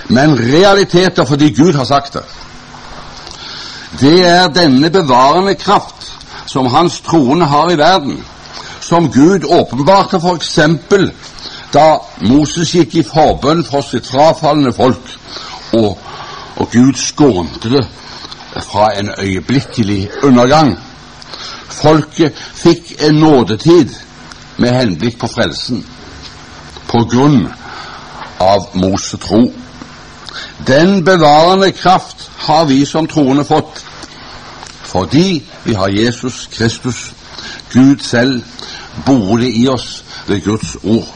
men 0.09 0.35
realiteter 0.38 1.25
fordi 1.25 1.53
Gud 1.55 1.72
har 1.79 1.85
sagt 1.85 2.14
det. 2.14 2.22
Det 4.01 4.27
er 4.27 4.48
denne 4.48 4.90
bevarende 4.90 5.55
kraft 5.55 6.09
som 6.46 6.66
Hans 6.66 7.01
troende 7.01 7.46
har 7.46 7.70
i 7.70 7.79
verden, 7.79 8.25
som 8.81 9.12
Gud 9.12 9.46
åpenbarte 9.46 10.18
f.eks. 10.18 10.59
da 11.75 11.87
Moses 12.20 12.75
gikk 12.75 12.94
i 12.94 13.07
forbønn 13.07 13.62
for 13.64 13.87
sitt 13.87 14.11
frafalne 14.11 14.72
folk, 14.72 15.14
og, 15.72 15.98
og 16.57 16.68
Gud 16.72 16.98
skånte 16.98 17.70
det 17.77 17.87
fra 18.66 18.90
en 18.98 19.14
øyeblikkelig 19.18 20.09
undergang. 20.22 20.75
Folket 21.70 22.35
fikk 22.37 22.96
en 23.07 23.14
nådetid 23.14 23.94
med 24.59 24.81
henblikk 24.81 25.18
på 25.18 25.31
frelsen 25.31 25.87
på 26.92 27.05
grunn 27.09 27.46
av 28.40 28.68
Mosetro. 28.76 29.46
Den 30.66 31.05
bevarende 31.05 31.72
kraft 31.72 32.31
har 32.46 32.64
vi 32.64 32.85
som 32.87 33.09
troende 33.09 33.44
fått 33.44 33.85
fordi 34.92 35.42
vi 35.64 35.74
har 35.74 35.88
Jesus 35.88 36.48
Kristus, 36.52 37.12
Gud 37.72 38.02
selv, 38.05 38.42
bolig 39.07 39.55
i 39.62 39.68
oss 39.68 40.05
ved 40.26 40.42
Guds 40.44 40.76
ord. 40.83 41.09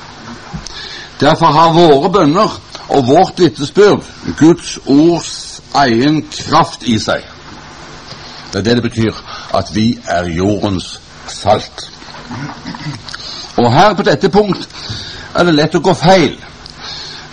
Derfor 1.21 1.47
har 1.47 1.73
våre 1.73 2.12
bønner 2.12 2.55
og 2.89 3.07
vårt 3.07 3.41
vitnesbyrd 3.41 4.05
Guds 4.39 4.79
ords 4.87 5.61
egen 5.75 6.23
kraft 6.31 6.89
i 6.89 6.97
seg. 6.99 7.25
Det 8.53 8.59
er 8.59 8.65
det 8.65 8.77
det 8.79 8.87
betyr 8.89 9.21
at 9.55 9.75
vi 9.75 9.99
er 10.09 10.25
jordens 10.33 11.01
salt. 11.29 11.91
Og 13.57 13.73
her 13.73 13.95
på 13.95 14.03
dette 14.03 14.29
punkt 14.33 14.69
er 15.38 15.49
det 15.49 15.57
lett 15.57 15.79
å 15.79 15.83
gå 15.85 15.94
feil. 15.94 16.37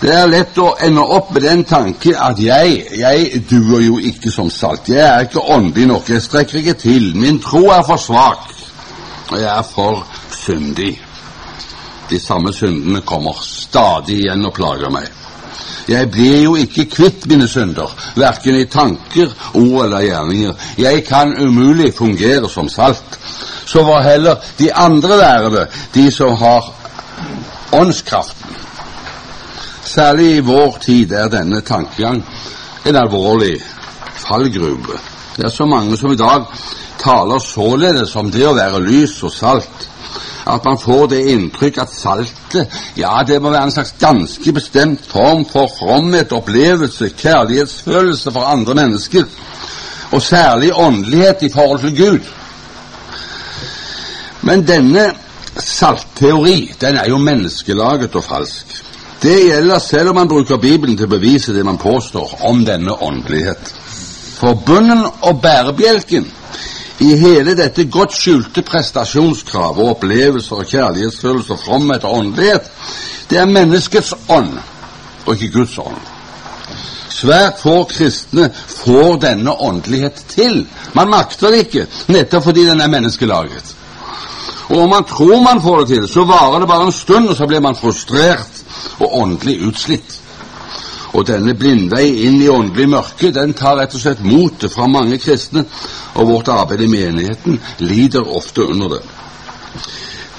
Det 0.03 0.11
er 0.11 0.27
lett 0.27 0.57
å 0.59 0.73
ende 0.83 1.03
opp 1.15 1.29
med 1.31 1.45
den 1.45 1.61
tanke 1.63 2.11
at 2.19 2.39
jeg, 2.43 2.81
jeg 2.99 3.43
duer 3.47 3.85
jo 3.85 4.01
ikke 4.03 4.31
som 4.33 4.49
salt. 4.51 4.89
Jeg 4.91 4.99
er 4.99 5.29
ikke 5.29 5.45
åndelig 5.55 5.87
nok. 5.93 6.09
Jeg 6.11 6.25
strekker 6.25 6.59
ikke 6.59 6.75
til. 6.81 7.13
Min 7.15 7.39
tro 7.39 7.69
er 7.71 7.85
for 7.87 8.01
svak. 8.01 8.49
Og 9.31 9.37
jeg 9.39 9.47
er 9.47 9.63
for 9.63 10.03
syndig. 10.35 10.97
De 12.09 12.19
samme 12.19 12.51
syndene 12.53 12.99
kommer 13.07 13.39
stadig 13.47 14.25
igjen 14.25 14.43
og 14.45 14.53
plager 14.57 14.91
meg. 14.91 15.07
Jeg 15.87 16.11
blir 16.11 16.37
jo 16.43 16.53
ikke 16.59 16.85
kvitt 16.91 17.25
mine 17.27 17.47
synder, 17.47 17.91
verken 18.15 18.55
i 18.55 18.67
tanker, 18.71 19.31
ord 19.53 19.85
eller 19.85 20.05
gjerninger. 20.05 20.53
Jeg 20.79 21.03
kan 21.07 21.33
umulig 21.39 21.93
fungere 21.95 22.49
som 22.49 22.69
salt. 22.69 23.19
Så 23.65 23.83
får 23.83 23.99
heller 23.99 24.35
de 24.59 24.71
andre 24.73 25.17
være 25.17 25.67
de 25.95 26.09
som 26.11 26.35
har 26.39 26.73
åndskraften. 27.73 28.55
Særlig 29.83 30.35
i 30.37 30.43
vår 30.45 30.77
tid 30.81 31.11
er 31.11 31.31
denne 31.31 31.61
tankegang 31.61 32.23
en 32.85 32.95
alvorlig 32.95 33.57
fallgruve. 34.15 34.99
Det 35.35 35.45
er 35.45 35.49
så 35.49 35.65
mange 35.65 35.97
som 35.97 36.11
i 36.11 36.19
dag 36.19 36.45
taler 36.99 37.39
således 37.39 38.15
om 38.15 38.31
det 38.31 38.45
å 38.47 38.55
være 38.55 38.83
lys 38.83 39.15
og 39.23 39.31
salt, 39.33 39.89
at 40.47 40.65
man 40.65 40.77
får 40.79 41.07
det 41.13 41.21
inntrykk 41.33 41.79
at 41.83 41.93
saltet, 41.95 42.79
ja, 42.99 43.15
det 43.27 43.39
må 43.41 43.51
være 43.51 43.69
en 43.69 43.75
slags 43.75 43.95
ganske 43.99 44.53
bestemt 44.53 45.05
form 45.07 45.45
for 45.49 45.71
fromhet, 45.79 46.31
opplevelse, 46.35 47.09
kjærlighetsfølelse 47.17 48.31
for 48.31 48.51
andre 48.51 48.75
mennesker, 48.75 49.27
og 50.11 50.21
særlig 50.21 50.73
åndelighet 50.75 51.43
i 51.47 51.51
forhold 51.53 51.79
til 51.79 51.97
Gud. 51.97 52.31
Men 54.41 54.67
denne 54.67 55.13
saltteori, 55.59 56.73
den 56.81 56.97
er 56.97 57.09
jo 57.09 57.17
menneskelaget 57.17 58.15
og 58.15 58.23
falsk. 58.23 58.83
Det 59.23 59.35
gjelder 59.45 59.79
selv 59.79 60.09
om 60.09 60.15
man 60.15 60.27
bruker 60.27 60.57
Bibelen 60.57 60.97
til 60.97 61.07
å 61.07 61.13
bevise 61.15 61.53
det 61.55 61.63
man 61.65 61.77
påstår 61.79 62.41
om 62.49 62.65
denne 62.65 62.91
åndelighet. 62.91 63.73
For 64.35 64.57
bunnen 64.65 65.05
og 65.05 65.41
bærebjelken 65.41 66.25
i 66.99 67.15
hele 67.17 67.55
dette 67.55 67.85
godt 67.91 68.15
skjulte 68.17 68.61
prestasjonskravet 68.67 69.79
og 69.79 69.93
opplevelser 69.95 70.59
og 70.59 70.67
kjærlighetsfølelser, 70.67 71.61
fromhet 71.65 72.03
og 72.03 72.17
åndelighet, 72.17 72.67
det 73.29 73.39
er 73.39 73.49
menneskets 73.49 74.13
ånd 74.29 74.57
og 75.25 75.33
ikke 75.33 75.53
Guds 75.59 75.77
ånd. 75.79 76.01
Svært 77.13 77.61
få 77.61 77.83
kristne 77.87 78.49
får 78.67 79.21
denne 79.23 79.53
åndelighet 79.55 80.25
til. 80.27 80.65
Man 80.93 81.09
makter 81.13 81.53
det 81.53 81.63
ikke, 81.67 81.87
nettopp 82.11 82.49
fordi 82.49 82.65
den 82.67 82.81
er 82.81 82.91
menneskelaget. 82.91 83.75
Og 84.69 84.77
om 84.83 84.89
man 84.89 85.03
tror 85.03 85.43
man 85.43 85.61
får 85.61 85.79
det 85.79 85.87
til, 85.87 86.07
så 86.07 86.25
varer 86.25 86.59
det 86.59 86.67
bare 86.67 86.85
en 86.85 86.91
stund, 86.91 87.29
og 87.29 87.35
så 87.37 87.47
blir 87.47 87.59
man 87.59 87.75
frustrert 87.75 88.63
og 88.99 89.17
åndelig 89.21 89.57
utslitt. 89.67 90.19
Og 91.13 91.27
denne 91.27 91.53
blindvei 91.53 92.07
inn 92.25 92.39
i 92.41 92.49
åndelig 92.49 92.87
mørke, 92.89 93.31
den 93.31 93.53
tar 93.53 93.77
rett 93.77 93.93
og 93.93 94.01
slett 94.01 94.23
motet 94.25 94.73
fra 94.73 94.87
mange 94.89 95.19
kristne, 95.21 95.65
og 96.15 96.29
vårt 96.29 96.49
arbeid 96.49 96.81
i 96.81 96.89
menigheten 96.89 97.59
lider 97.77 98.25
ofte 98.37 98.65
under 98.65 98.95
det. 98.95 99.03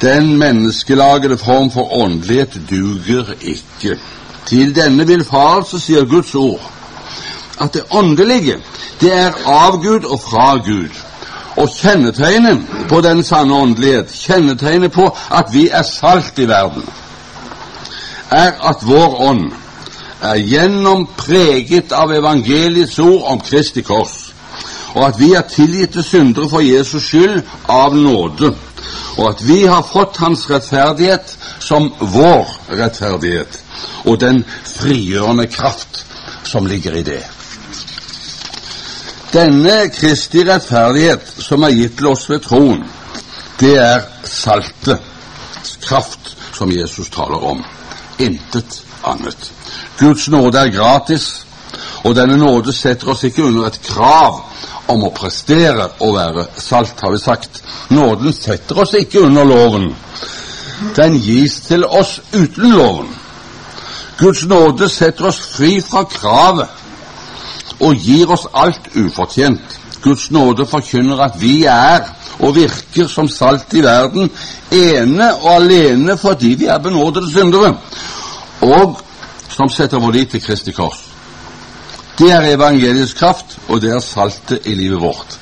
Den 0.02 0.36
menneskelagede 0.38 1.38
form 1.38 1.70
for 1.70 1.94
åndelighet 2.02 2.58
duger 2.70 3.34
ikke. 3.40 3.98
Til 4.46 4.74
denne 4.76 5.06
villfarelse 5.06 5.80
sier 5.80 6.04
Guds 6.04 6.34
ord 6.34 6.70
at 7.60 7.74
det 7.74 7.84
åndelige, 7.90 8.58
det 9.00 9.12
er 9.12 9.32
av 9.46 9.78
Gud 9.82 10.04
og 10.04 10.20
fra 10.20 10.56
Gud. 10.56 10.90
Og 11.56 11.68
kjennetegnet 11.70 12.60
på 12.88 13.00
den 13.00 13.22
sanne 13.22 13.54
åndelighet, 13.54 14.10
kjennetegnet 14.10 14.92
på 14.92 15.06
at 15.30 15.52
vi 15.52 15.68
er 15.68 15.82
salt 15.82 16.38
i 16.38 16.48
verden, 16.48 16.82
er 18.30 18.52
at 18.70 18.82
vår 18.82 19.20
ånd 19.22 19.44
er 20.24 20.40
gjennompreget 20.40 21.92
av 21.92 22.12
evangeliets 22.12 22.98
ord 22.98 23.22
om 23.32 23.40
Kristi 23.40 23.84
kors, 23.86 24.16
og 24.94 25.04
at 25.08 25.20
vi 25.20 25.32
er 25.34 25.46
tilgitte 25.50 26.02
syndere 26.02 26.48
for 26.50 26.64
Jesus 26.64 27.10
skyld 27.10 27.42
av 27.70 27.94
nåde, 27.96 28.54
og 29.18 29.28
at 29.28 29.46
vi 29.46 29.62
har 29.66 29.86
fått 29.86 30.18
Hans 30.22 30.48
rettferdighet 30.50 31.36
som 31.62 31.92
vår 32.00 32.50
rettferdighet, 32.80 33.60
og 34.04 34.20
den 34.20 34.44
frigjørende 34.66 35.46
kraft 35.46 36.04
som 36.44 36.66
ligger 36.66 36.98
i 36.98 37.02
det. 37.02 37.22
Denne 39.34 39.88
Kristi 39.90 40.44
rettferdighet 40.46 41.26
som 41.42 41.64
er 41.66 41.72
gitt 41.74 41.96
til 41.98 42.06
oss 42.06 42.28
ved 42.30 42.44
troen, 42.44 42.84
det 43.58 43.72
er 43.82 44.04
saltets 44.30 45.72
kraft 45.82 46.30
som 46.54 46.70
Jesus 46.70 47.10
taler 47.10 47.42
om. 47.42 47.64
Intet 48.22 48.76
annet. 49.02 49.50
Guds 49.98 50.28
nåde 50.30 50.60
er 50.60 50.70
gratis, 50.70 51.26
og 52.04 52.14
denne 52.14 52.36
nåde 52.38 52.72
setter 52.72 53.10
oss 53.10 53.24
ikke 53.26 53.42
under 53.48 53.66
et 53.66 53.80
krav 53.82 54.38
om 54.94 55.02
å 55.02 55.10
prestere 55.16 55.88
og 55.98 56.14
være 56.14 56.46
salt, 56.54 57.02
har 57.02 57.10
vi 57.16 57.18
sagt. 57.18 57.58
Nåden 57.90 58.32
setter 58.38 58.84
oss 58.84 58.94
ikke 58.94 59.24
under 59.26 59.50
loven. 59.50 59.90
Den 60.94 61.18
gis 61.18 61.58
til 61.66 61.82
oss 61.90 62.20
uten 62.30 62.70
loven. 62.70 63.10
Guds 64.20 64.46
nåde 64.46 64.86
setter 64.88 65.32
oss 65.32 65.42
fri 65.56 65.80
fra 65.82 66.06
kravet 66.06 66.83
og 67.84 67.96
gir 68.00 68.30
oss 68.32 68.46
alt 68.54 68.88
ufortjent. 68.96 69.80
Guds 70.04 70.30
nåde 70.30 70.66
forkynner 70.68 71.20
at 71.24 71.38
vi 71.40 71.64
er 71.70 72.04
og 72.38 72.56
virker 72.56 73.08
som 73.08 73.28
salt 73.28 73.72
i 73.72 73.82
verden, 73.84 74.30
ene 74.72 75.30
og 75.34 75.50
alene 75.54 76.16
fordi 76.20 76.54
vi 76.60 76.68
er 76.68 76.82
benådede 76.82 77.30
syndere, 77.32 77.76
og 78.60 78.98
som 79.48 79.70
setter 79.70 80.02
vår 80.02 80.16
lit 80.18 80.34
til 80.34 80.42
Kristi 80.42 80.72
kors. 80.72 81.04
Det 82.18 82.30
er 82.32 82.52
evangeliets 82.54 83.14
kraft, 83.14 83.58
og 83.68 83.80
det 83.82 83.94
er 83.94 84.00
saltet 84.00 84.66
i 84.66 84.74
livet 84.74 85.00
vårt. 85.00 85.38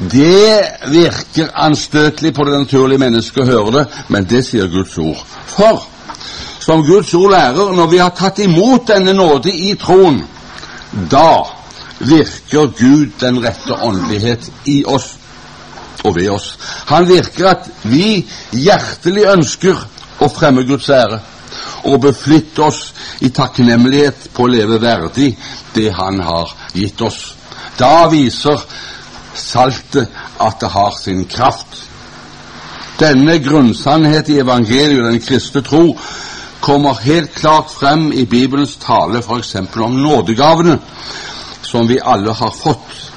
Det 0.00 0.60
virker 0.88 1.52
anstøtelig 1.54 2.34
på 2.34 2.44
det 2.44 2.58
naturlige 2.58 2.98
mennesket 2.98 3.42
å 3.42 3.48
høre 3.48 3.72
det, 3.78 3.86
men 4.08 4.28
det 4.28 4.42
sier 4.46 4.68
Guds 4.72 4.98
ord. 4.98 5.20
For 5.46 5.82
som 6.60 6.84
Guds 6.84 7.14
ord 7.14 7.30
lærer, 7.30 7.72
når 7.76 7.86
vi 7.86 7.98
har 7.98 8.12
tatt 8.16 8.38
imot 8.38 8.88
denne 8.88 9.12
nåde 9.16 9.52
i 9.52 9.74
troen, 9.80 10.20
da 10.92 11.46
virker 11.98 12.70
Gud 12.78 13.10
den 13.20 13.40
rette 13.44 13.76
åndelighet 13.76 14.50
i 14.64 14.82
oss 14.84 15.14
og 16.04 16.16
ved 16.16 16.30
oss. 16.32 16.54
Han 16.86 17.08
virker 17.08 17.50
at 17.52 17.68
vi 17.82 18.22
hjertelig 18.56 19.26
ønsker 19.34 19.76
å 20.20 20.28
fremme 20.32 20.64
Guds 20.68 20.88
ære 20.92 21.20
og 21.90 22.00
beflitte 22.04 22.62
oss 22.62 22.80
i 23.24 23.30
takknemlighet 23.34 24.30
på 24.34 24.44
å 24.44 24.52
leve 24.52 24.80
verdig 24.82 25.34
det 25.74 25.90
Han 25.94 26.20
har 26.20 26.50
gitt 26.74 27.00
oss. 27.00 27.34
Da 27.78 28.08
viser 28.10 28.60
saltet 29.34 30.10
at 30.40 30.60
det 30.60 30.68
har 30.68 30.96
sin 30.98 31.24
kraft. 31.30 31.86
Denne 33.00 33.38
grunnsannhet 33.40 34.28
i 34.28 34.40
evangeliet, 34.42 35.00
og 35.00 35.12
den 35.12 35.22
kristne 35.24 35.62
tro, 35.64 35.94
kommer 36.70 36.94
helt 36.94 37.34
klart 37.34 37.70
frem 37.70 38.12
i 38.12 38.26
Bibelens 38.26 38.76
tale 38.76 39.18
f.eks. 39.18 39.56
om 39.74 40.02
nådegavene 40.02 40.78
som 41.62 41.88
vi 41.88 42.00
alle 42.00 42.30
har 42.30 42.50
fått. 42.50 43.10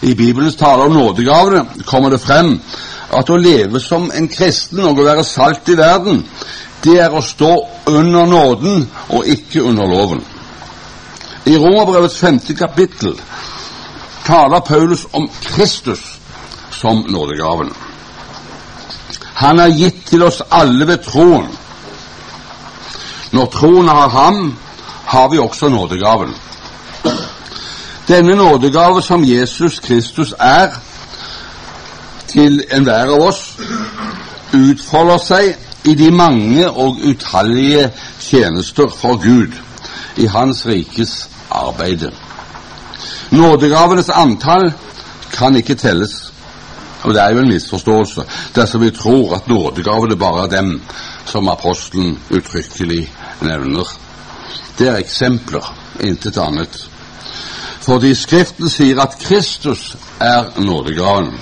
I 0.00 0.14
Bibelens 0.14 0.56
tale 0.56 0.82
om 0.82 0.94
nådegavene 0.94 1.66
kommer 1.86 2.10
det 2.10 2.18
frem 2.18 2.56
at 3.14 3.30
å 3.30 3.36
leve 3.38 3.78
som 3.80 4.10
en 4.10 4.26
kristen 4.28 4.82
og 4.82 4.98
å 4.98 5.06
være 5.06 5.22
salt 5.24 5.70
i 5.70 5.76
verden, 5.78 6.24
det 6.82 6.96
er 7.04 7.14
å 7.14 7.22
stå 7.22 7.52
under 7.86 8.26
nåden 8.26 8.82
og 9.14 9.30
ikke 9.36 9.62
under 9.70 9.86
loven. 9.86 10.24
I 11.46 11.54
Romerbrevets 11.54 12.18
femte 12.18 12.58
kapittel 12.58 13.14
taler 14.26 14.66
Paulus 14.66 15.06
om 15.12 15.30
Kristus 15.46 16.02
som 16.74 17.06
nådegaven. 17.06 17.70
Han 19.46 19.62
er 19.62 19.78
gitt 19.78 20.06
til 20.10 20.26
oss 20.26 20.42
alle 20.50 20.90
ved 20.90 21.06
troen. 21.06 21.50
Når 23.30 23.46
troen 23.46 23.88
har 23.88 24.08
ham, 24.08 24.58
har 25.06 25.28
vi 25.28 25.38
også 25.38 25.68
nådegaven. 25.68 26.34
Denne 28.08 28.34
nådegave 28.34 29.02
som 29.02 29.24
Jesus 29.24 29.78
Kristus 29.80 30.34
er 30.38 30.68
til 32.28 32.64
enhver 32.72 33.10
av 33.14 33.22
oss, 33.26 33.42
utfolder 34.54 35.18
seg 35.22 35.54
i 35.86 35.94
de 35.94 36.10
mange 36.10 36.66
og 36.70 36.98
utallige 37.06 37.90
tjenester 38.20 38.90
for 38.90 39.18
Gud 39.22 39.54
i 40.16 40.26
Hans 40.26 40.66
rikes 40.66 41.28
arbeid. 41.50 42.10
Nådegavenes 43.30 44.10
antall 44.10 44.72
kan 45.32 45.56
ikke 45.56 45.74
telles, 45.74 46.32
og 47.02 47.14
det 47.14 47.22
er 47.22 47.30
jo 47.30 47.44
en 47.44 47.52
misforståelse 47.54 48.26
dersom 48.54 48.82
vi 48.82 48.90
tror 48.90 49.34
at 49.38 49.48
nådegavene 49.48 50.16
bare 50.16 50.44
er 50.44 50.56
dem 50.56 50.80
som 51.30 51.48
apostelen 51.48 52.18
uttrykkelig 52.30 53.04
nevner. 53.40 53.86
Det 54.78 54.88
er 54.88 54.98
eksempler, 54.98 55.64
intet 56.02 56.38
annet. 56.38 56.74
Fordi 57.80 58.14
Skriften 58.14 58.68
sier 58.70 58.98
at 59.02 59.16
Kristus 59.20 59.94
er 60.20 60.50
nådegaven, 60.60 61.32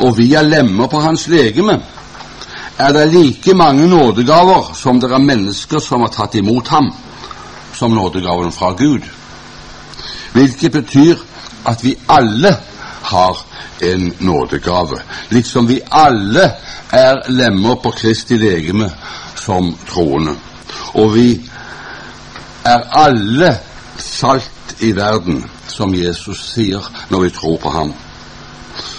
og 0.00 0.16
vi 0.16 0.32
er 0.34 0.46
lemmer 0.46 0.88
på 0.88 1.00
hans 1.00 1.28
legeme, 1.28 1.78
er 2.78 2.92
det 2.94 3.08
like 3.12 3.54
mange 3.54 3.88
nådegaver 3.88 4.72
som 4.74 5.00
det 5.00 5.10
er 5.12 5.18
mennesker 5.18 5.82
som 5.82 6.04
har 6.06 6.12
tatt 6.14 6.34
imot 6.38 6.68
ham 6.68 6.92
som 7.74 7.94
nådegaven 7.94 8.52
fra 8.52 8.72
Gud. 8.78 9.02
Hvilket 10.32 10.72
betyr 10.72 11.16
at 11.66 11.84
vi 11.84 11.96
alle 12.08 12.56
har 13.10 13.40
en 13.82 14.12
nådegave, 14.20 15.00
liksom 15.30 15.68
vi 15.68 15.80
alle 15.90 16.50
er 16.92 17.22
lemmer 17.28 17.80
på 17.82 17.90
Kristi 17.90 18.36
legeme 18.38 18.90
som 19.36 19.72
troende. 19.88 20.34
Og 20.94 21.14
vi 21.14 21.28
er 22.64 22.84
alle 22.92 23.54
salt 23.98 24.76
i 24.80 24.92
verden, 24.96 25.44
som 25.68 25.94
Jesus 25.94 26.42
sier 26.52 26.84
når 27.10 27.20
vi 27.26 27.30
tror 27.30 27.56
på 27.62 27.70
ham. 27.70 27.92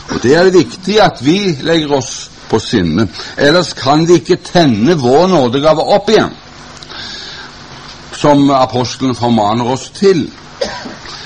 Og 0.10 0.24
Det 0.24 0.36
er 0.36 0.52
viktig 0.52 1.02
at 1.02 1.22
vi 1.22 1.58
legger 1.62 1.98
oss 1.98 2.30
på 2.50 2.60
sinne, 2.60 3.08
ellers 3.38 3.74
kan 3.78 4.08
vi 4.08 4.20
ikke 4.20 4.40
tenne 4.44 4.98
vår 4.98 5.28
nådegave 5.28 5.86
opp 5.96 6.10
igjen, 6.10 6.34
som 8.14 8.50
apostelen 8.52 9.16
formaner 9.16 9.70
oss 9.70 9.90
til. 9.96 10.26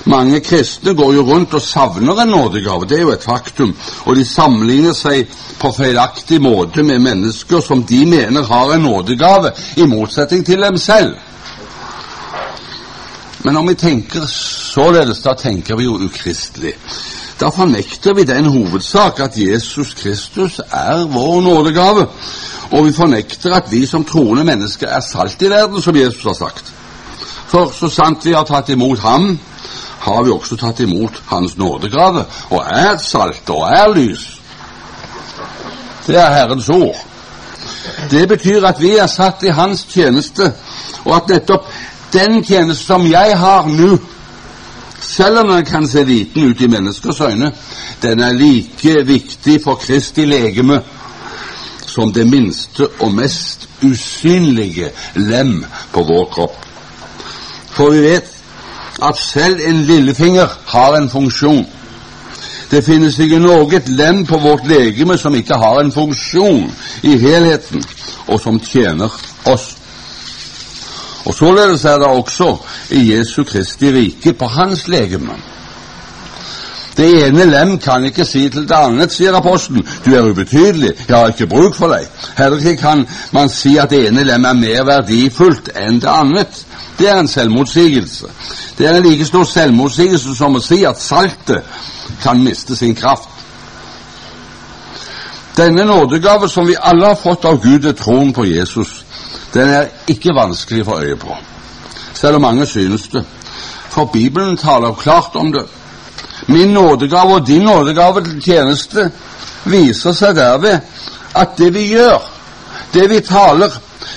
Mange 0.06 0.40
kristne 0.44 0.94
går 0.94 1.14
jo 1.14 1.22
rundt 1.24 1.54
og 1.54 1.62
savner 1.62 2.22
en 2.22 2.34
nådegave, 2.34 2.88
det 2.90 2.98
er 2.98 3.06
jo 3.06 3.14
et 3.16 3.24
faktum, 3.24 3.76
og 4.06 4.16
de 4.16 4.26
sammenligner 4.28 4.96
seg 4.98 5.30
på 5.62 5.72
feilaktig 5.72 6.42
måte 6.44 6.84
med 6.84 7.00
mennesker 7.00 7.64
som 7.64 7.86
de 7.88 8.02
mener 8.06 8.44
har 8.44 8.74
en 8.74 8.84
nådegave, 8.84 9.54
i 9.78 9.88
motsetning 9.88 10.46
til 10.46 10.62
dem 10.62 10.78
selv. 10.78 11.16
Men 13.44 13.54
når 13.54 13.68
vi 13.68 13.74
tenker 13.76 14.26
således, 14.28 15.24
da 15.24 15.34
tenker 15.40 15.76
vi 15.76 15.84
jo 15.84 16.00
ukristelig. 16.04 16.74
Da 17.40 17.50
fornekter 17.52 18.14
vi 18.16 18.24
den 18.24 18.46
hovedsak 18.46 19.20
at 19.20 19.38
Jesus 19.38 19.94
Kristus 19.94 20.60
er 20.72 21.08
vår 21.12 21.42
nådegave, 21.42 22.08
og 22.72 22.86
vi 22.86 22.94
fornekter 22.94 23.56
at 23.56 23.72
vi 23.72 23.86
som 23.86 24.06
troende 24.06 24.44
mennesker 24.44 24.88
er 24.88 25.00
salt 25.00 25.42
i 25.42 25.50
verden, 25.50 25.82
som 25.82 25.96
Jesus 25.96 26.24
har 26.24 26.34
sagt. 26.34 26.74
For 27.48 27.72
så 27.76 27.90
sant 27.90 28.26
vi 28.26 28.34
har 28.34 28.48
tatt 28.48 28.70
imot 28.70 29.00
ham, 29.00 29.40
har 30.04 30.24
vi 30.24 30.32
også 30.32 30.58
tatt 30.60 30.80
imot 30.84 31.22
Hans 31.32 31.58
nådegave, 31.58 32.26
og 32.50 32.64
er 32.68 32.98
salt 33.00 33.50
og 33.50 33.64
er 33.72 33.94
lys. 33.96 34.26
Det 36.08 36.18
er 36.20 36.34
Herrens 36.34 36.70
ord. 36.70 36.98
Det 38.12 38.28
betyr 38.28 38.66
at 38.68 38.82
vi 38.82 38.98
er 39.00 39.08
satt 39.08 39.44
i 39.44 39.54
Hans 39.56 39.86
tjeneste, 39.90 40.52
og 41.06 41.16
at 41.16 41.32
nettopp 41.32 41.70
den 42.14 42.44
tjeneste 42.44 42.84
som 42.84 43.08
jeg 43.08 43.38
har 43.40 43.70
nå, 43.72 43.98
selv 45.04 45.40
om 45.40 45.54
den 45.54 45.66
kan 45.66 45.88
se 45.88 46.04
liten 46.04 46.50
ut 46.52 46.62
i 46.62 46.68
menneskers 46.68 47.22
øyne, 47.22 47.52
den 48.02 48.20
er 48.20 48.36
like 48.36 49.06
viktig 49.08 49.60
for 49.64 49.76
Kristi 49.76 50.26
legeme 50.26 50.82
som 51.88 52.14
det 52.14 52.28
minste 52.28 52.88
og 53.00 53.12
mest 53.14 53.68
usynlige 53.84 54.92
lem 55.16 55.66
på 55.94 56.04
vår 56.04 56.26
kropp. 56.32 56.56
For 57.74 57.92
vi 57.92 58.02
vet 58.02 58.43
at 59.02 59.18
selv 59.18 59.60
en 59.68 59.82
lillefinger 59.82 60.48
har 60.66 60.98
en 60.98 61.10
funksjon. 61.10 61.66
Det 62.72 62.84
finnes 62.86 63.20
ikke 63.20 63.40
noe 63.40 63.82
lem 63.88 64.26
på 64.26 64.38
vårt 64.38 64.68
legeme 64.68 65.18
som 65.18 65.36
ikke 65.36 65.58
har 65.62 65.80
en 65.82 65.92
funksjon 65.92 66.72
i 67.04 67.18
helheten, 67.18 67.84
og 68.28 68.40
som 68.42 68.60
tjener 68.60 69.14
oss. 69.46 69.76
Og 71.26 71.34
Således 71.34 71.86
er 71.86 71.98
det 71.98 72.08
også 72.08 72.58
i 72.92 73.14
Jesu 73.14 73.44
Kristi 73.44 73.92
rike 73.92 74.34
på 74.34 74.48
hans 74.48 74.88
legeme. 74.88 75.38
Det 76.98 77.26
ene 77.26 77.46
lem 77.46 77.78
kan 77.80 78.06
ikke 78.06 78.26
si 78.26 78.50
til 78.50 78.68
det 78.70 78.78
annet, 78.78 79.12
sier 79.12 79.34
apostelen, 79.34 79.88
du 80.06 80.14
er 80.14 80.28
ubetydelig, 80.30 80.92
jeg 81.08 81.18
har 81.18 81.32
ikke 81.32 81.48
bruk 81.50 81.76
for 81.76 81.90
deg. 81.90 82.06
Heller 82.38 82.58
ikke 82.58 82.82
kan 82.82 83.08
man 83.32 83.50
si 83.50 83.78
at 83.82 83.90
det 83.90 84.04
ene 84.08 84.26
lem 84.28 84.46
er 84.46 84.60
mer 84.60 84.86
verdifullt 84.86 85.72
enn 85.76 86.02
det 86.02 86.10
annet. 86.10 86.66
Det 86.98 87.10
er 87.10 87.20
en 87.20 87.28
selvmotsigelse. 87.28 88.26
Det 88.78 88.88
er 88.88 88.98
en 88.98 89.04
like 89.04 89.26
stor 89.26 89.44
selvmotsigelse 89.44 90.36
som 90.36 90.56
å 90.56 90.62
si 90.62 90.84
at 90.86 91.02
saltet 91.02 91.64
kan 92.24 92.44
miste 92.44 92.76
sin 92.76 92.96
kraft. 92.96 93.30
Denne 95.58 95.86
nådegave 95.86 96.50
som 96.50 96.68
vi 96.68 96.76
alle 96.82 97.08
har 97.08 97.16
fått 97.16 97.46
av 97.46 97.62
Gud 97.62 97.80
ved 97.86 97.94
troen 97.94 98.34
på 98.34 98.46
Jesus, 98.46 99.06
den 99.54 99.70
er 99.70 99.92
ikke 100.10 100.34
vanskelig 100.34 100.82
å 100.82 100.90
få 100.90 101.00
øye 101.06 101.18
på, 101.22 101.36
selv 102.14 102.36
om 102.36 102.42
mange 102.42 102.66
synes 102.66 103.08
det. 103.14 103.22
For 103.94 104.06
Bibelen 104.06 104.58
taler 104.58 104.94
klart 104.94 105.36
om 105.36 105.52
det. 105.54 105.66
min 106.48 106.74
nådegave 106.74 107.34
og 107.34 107.48
din 107.48 107.62
nådegave 107.62 108.24
til 108.24 108.42
tjeneste 108.42 109.12
viser 109.64 110.12
seg 110.12 110.36
derved 110.36 110.80
at 111.36 111.58
det 111.58 111.74
vi 111.74 111.86
gjør, 111.94 112.20
det 112.94 113.10
vi 113.10 113.20
taler, 113.20 113.70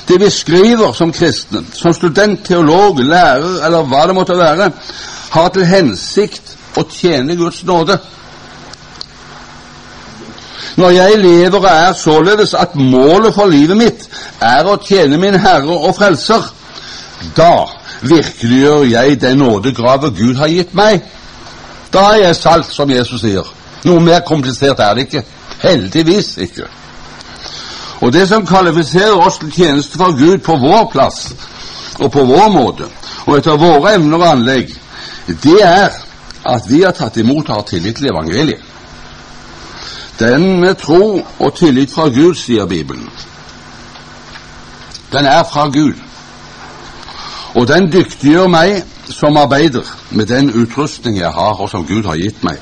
det 0.09 0.21
vi 0.21 0.31
skriver 0.31 0.93
som 0.93 1.13
kristne, 1.13 1.65
som 1.73 1.95
student, 1.95 2.45
teolog, 2.47 3.01
lærer 3.01 3.65
eller 3.67 3.89
hva 3.91 4.07
det 4.07 4.15
måtte 4.15 4.39
være, 4.39 4.71
har 5.31 5.49
til 5.55 5.67
hensikt 5.67 6.55
å 6.77 6.85
tjene 6.91 7.37
Guds 7.37 7.65
nåde. 7.65 7.99
Når 10.77 10.91
jeg 10.91 11.19
lever 11.19 11.59
og 11.59 11.69
er 11.71 11.93
således 11.97 12.55
at 12.55 12.75
målet 12.77 13.35
for 13.35 13.49
livet 13.49 13.77
mitt 13.77 14.09
er 14.45 14.67
å 14.69 14.77
tjene 14.85 15.17
min 15.19 15.39
Herre 15.41 15.73
og 15.73 15.95
Frelser, 15.97 16.45
da 17.37 17.65
virkeliggjør 18.03 18.85
jeg 18.91 19.21
den 19.21 19.39
nådegrave 19.39 20.11
Gud 20.11 20.37
har 20.37 20.53
gitt 20.53 20.75
meg. 20.77 21.01
Da 21.93 22.11
er 22.13 22.27
jeg 22.27 22.37
salt, 22.37 22.73
som 22.73 22.91
Jesus 22.91 23.23
sier. 23.25 23.47
Noe 23.89 24.03
mer 24.05 24.21
komplisert 24.27 24.81
er 24.85 24.95
det 24.95 25.07
ikke. 25.07 25.23
Heldigvis 25.63 26.37
ikke. 26.45 26.69
Og 28.01 28.13
det 28.13 28.27
som 28.29 28.47
kvalifiserer 28.47 29.17
oss 29.27 29.39
til 29.41 29.53
tjeneste 29.53 29.99
for 29.99 30.17
Gud 30.17 30.39
på 30.45 30.57
vår 30.61 30.89
plass 30.93 31.31
og 31.99 32.11
på 32.13 32.25
vår 32.29 32.49
måte 32.53 32.89
og 33.27 33.39
etter 33.39 33.57
våre 33.59 33.95
evner 33.97 34.21
og 34.21 34.29
anlegg, 34.29 34.75
det 35.27 35.61
er 35.65 35.95
at 36.47 36.69
vi 36.71 36.83
har 36.85 36.95
tatt 36.95 37.17
imot 37.19 37.49
og 37.49 37.57
har 37.57 37.67
tillit 37.67 37.97
til 37.97 38.11
evangeliet. 38.13 38.61
Den 40.19 40.61
med 40.61 40.79
tro 40.81 41.21
og 41.39 41.57
tillit 41.57 41.93
fra 41.93 42.09
Gud, 42.09 42.35
sier 42.35 42.67
Bibelen. 42.67 43.09
Den 45.13 45.27
er 45.27 45.43
fra 45.45 45.67
Gud. 45.69 45.95
Og 47.55 47.69
den 47.69 47.91
dyktiggjør 47.93 48.49
meg 48.49 48.85
som 49.11 49.37
arbeider 49.37 49.85
med 50.11 50.27
den 50.27 50.51
utrustning 50.63 51.19
jeg 51.19 51.31
har, 51.31 51.61
og 51.61 51.71
som 51.71 51.87
Gud 51.87 52.05
har 52.05 52.17
gitt 52.17 52.43
meg. 52.45 52.57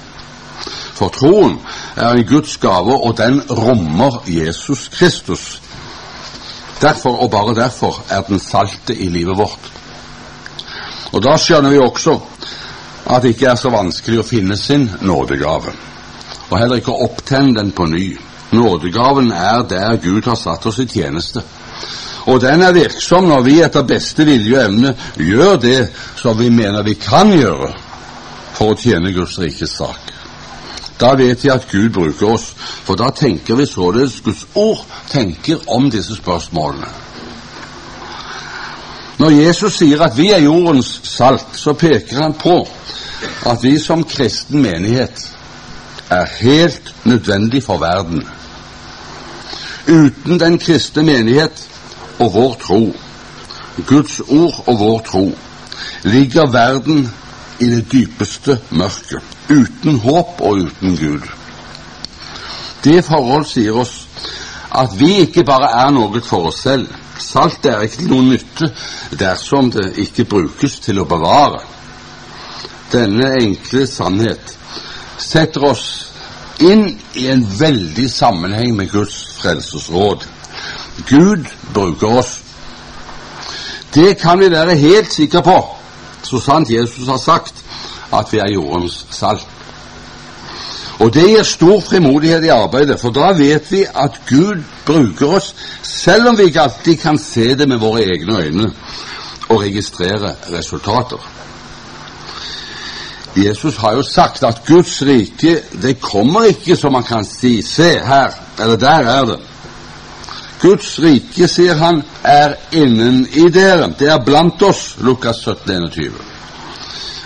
For 0.94 1.10
troen 1.14 1.58
er 1.96 2.14
en 2.14 2.26
Guds 2.28 2.56
gave, 2.62 2.94
og 2.94 3.16
den 3.18 3.40
rommer 3.50 4.22
Jesus 4.26 4.88
Kristus. 4.94 5.62
Derfor, 6.80 7.22
og 7.22 7.30
bare 7.30 7.54
derfor, 7.54 8.02
er 8.10 8.22
den 8.28 8.38
salte 8.38 8.94
i 8.94 9.08
livet 9.08 9.38
vårt. 9.38 9.72
Og 11.12 11.22
da 11.22 11.36
skjønner 11.38 11.70
vi 11.70 11.82
også 11.82 12.18
at 13.04 13.22
det 13.22 13.34
ikke 13.34 13.50
er 13.52 13.58
så 13.60 13.70
vanskelig 13.70 14.22
å 14.22 14.28
finne 14.28 14.56
sin 14.56 14.88
nådegave 15.02 15.74
og 16.50 16.58
heller 16.58 16.78
ikke 16.78 16.94
opptenne 17.02 17.58
den 17.58 17.72
på 17.72 17.86
ny. 17.86 18.16
Nådegaven 18.54 19.32
er 19.32 19.62
der 19.68 19.96
Gud 19.96 20.22
har 20.24 20.38
satt 20.38 20.66
oss 20.66 20.78
i 20.78 20.86
tjeneste. 20.86 21.42
Og 22.26 22.40
den 22.40 22.62
er 22.62 22.72
virksom 22.72 23.26
når 23.28 23.42
vi 23.42 23.58
etter 23.62 23.82
beste 23.82 24.24
vilje 24.24 24.56
og 24.58 24.64
evne 24.64 24.94
gjør 25.18 25.56
det 25.60 25.80
som 26.16 26.38
vi 26.38 26.48
mener 26.48 26.86
vi 26.86 26.94
kan 26.94 27.32
gjøre 27.32 27.72
for 28.54 28.72
å 28.72 28.78
tjene 28.78 29.12
Guds 29.12 29.38
rikes 29.42 29.74
sak. 29.80 30.13
Da 31.04 31.12
vet 31.20 31.44
vi 31.44 31.50
at 31.52 31.66
Gud 31.68 31.90
bruker 31.92 32.30
oss, 32.32 32.46
for 32.56 32.96
da 32.96 33.10
tenker 33.12 33.58
vi 33.60 33.66
således 33.68 34.22
Guds 34.24 34.46
ord 34.54 34.86
tenker 35.10 35.60
om 35.68 35.90
disse 35.92 36.16
spørsmålene. 36.16 36.88
Når 39.18 39.30
Jesus 39.30 39.76
sier 39.78 40.00
at 40.02 40.16
vi 40.16 40.30
er 40.32 40.42
jordens 40.42 40.88
salt, 41.04 41.52
så 41.52 41.74
peker 41.76 42.22
han 42.22 42.32
på 42.40 42.56
at 43.46 43.62
vi 43.62 43.76
som 43.78 44.04
kristen 44.04 44.62
menighet 44.64 45.28
er 46.10 46.24
helt 46.40 46.94
nødvendig 47.04 47.62
for 47.62 47.78
verden. 47.78 48.24
Uten 49.88 50.40
den 50.40 50.58
kristne 50.58 51.02
menighet 51.02 51.68
og 52.18 52.32
vår 52.34 52.56
tro, 52.64 52.80
Guds 53.86 54.20
ord 54.20 54.64
og 54.66 54.78
vår 54.78 55.04
tro, 55.06 55.26
ligger 56.02 56.50
verden 56.50 57.12
i 57.60 57.64
det 57.64 57.92
dypeste 57.92 58.58
mørket, 58.70 59.22
uten 59.48 59.98
håp 60.00 60.40
og 60.40 60.64
uten 60.66 60.96
Gud. 60.96 61.26
Det 62.84 63.04
forhold 63.04 63.46
sier 63.48 63.76
oss 63.80 64.04
at 64.74 64.94
vi 64.98 65.20
ikke 65.24 65.44
bare 65.46 65.70
er 65.84 65.92
noe 65.94 66.20
for 66.24 66.50
oss 66.50 66.64
selv. 66.66 66.88
Salt 67.18 67.66
er 67.66 67.84
ikke 67.84 68.02
til 68.02 68.10
noen 68.10 68.32
nytte 68.32 68.70
dersom 69.18 69.70
det 69.72 69.92
ikke 70.02 70.26
brukes 70.28 70.80
til 70.82 70.98
å 71.00 71.08
bevare. 71.08 71.62
Denne 72.92 73.30
enkle 73.40 73.86
sannhet 73.86 74.56
setter 75.18 75.64
oss 75.70 75.86
inn 76.62 76.86
i 77.18 77.28
en 77.30 77.44
veldig 77.58 78.08
sammenheng 78.10 78.74
med 78.76 78.90
Guds 78.92 79.16
frelsesråd. 79.40 80.26
Gud 81.08 81.46
bruker 81.74 82.18
oss. 82.20 82.36
Det 83.94 84.16
kan 84.18 84.40
vi 84.40 84.50
være 84.50 84.76
helt 84.78 85.12
sikre 85.12 85.42
på, 85.42 85.56
så 86.22 86.40
sant 86.42 86.70
Jesus 86.70 87.08
har 87.08 87.18
sagt 87.22 87.63
at 88.18 88.32
vi 88.32 88.38
er 88.38 88.52
jordens 88.52 89.06
salt. 89.10 89.46
Og 90.98 91.14
det 91.14 91.26
gir 91.26 91.42
stor 91.42 91.80
frimodighet 91.80 92.44
i 92.44 92.52
arbeidet, 92.54 93.00
for 93.00 93.10
da 93.10 93.32
vet 93.34 93.72
vi 93.72 93.82
at 93.84 94.20
Gud 94.28 94.62
bruker 94.86 95.36
oss, 95.36 95.54
selv 95.82 96.28
om 96.28 96.38
vi 96.38 96.48
ikke 96.50 96.60
alltid 96.60 96.96
kan 96.96 97.18
se 97.18 97.54
det 97.54 97.68
med 97.68 97.82
våre 97.82 98.04
egne 98.04 98.38
øyne 98.38 98.72
og 99.48 99.60
registrere 99.60 100.34
resultater. 100.52 101.30
Jesus 103.36 103.76
har 103.76 103.92
jo 103.92 104.02
sagt 104.02 104.42
at 104.42 104.62
Guds 104.66 105.02
rike 105.02 105.58
det 105.82 106.00
kommer 106.00 106.42
ikke 106.42 106.76
som 106.76 106.92
man 106.92 107.02
kan 107.02 107.24
si 107.24 107.62
Se 107.62 107.98
her, 107.98 108.30
eller 108.62 108.76
der 108.76 109.10
er 109.18 109.24
det. 109.24 109.38
Guds 110.62 111.00
rike, 111.02 111.48
sier 111.48 111.74
han, 111.74 112.02
er 112.22 112.54
innen 112.72 113.26
i 113.32 113.48
dere. 113.52 113.90
Det 113.98 114.08
er 114.08 114.22
blant 114.24 114.62
oss. 114.62 114.94
Lukas 115.00 115.36
17, 115.36 115.70
21. 115.70 116.33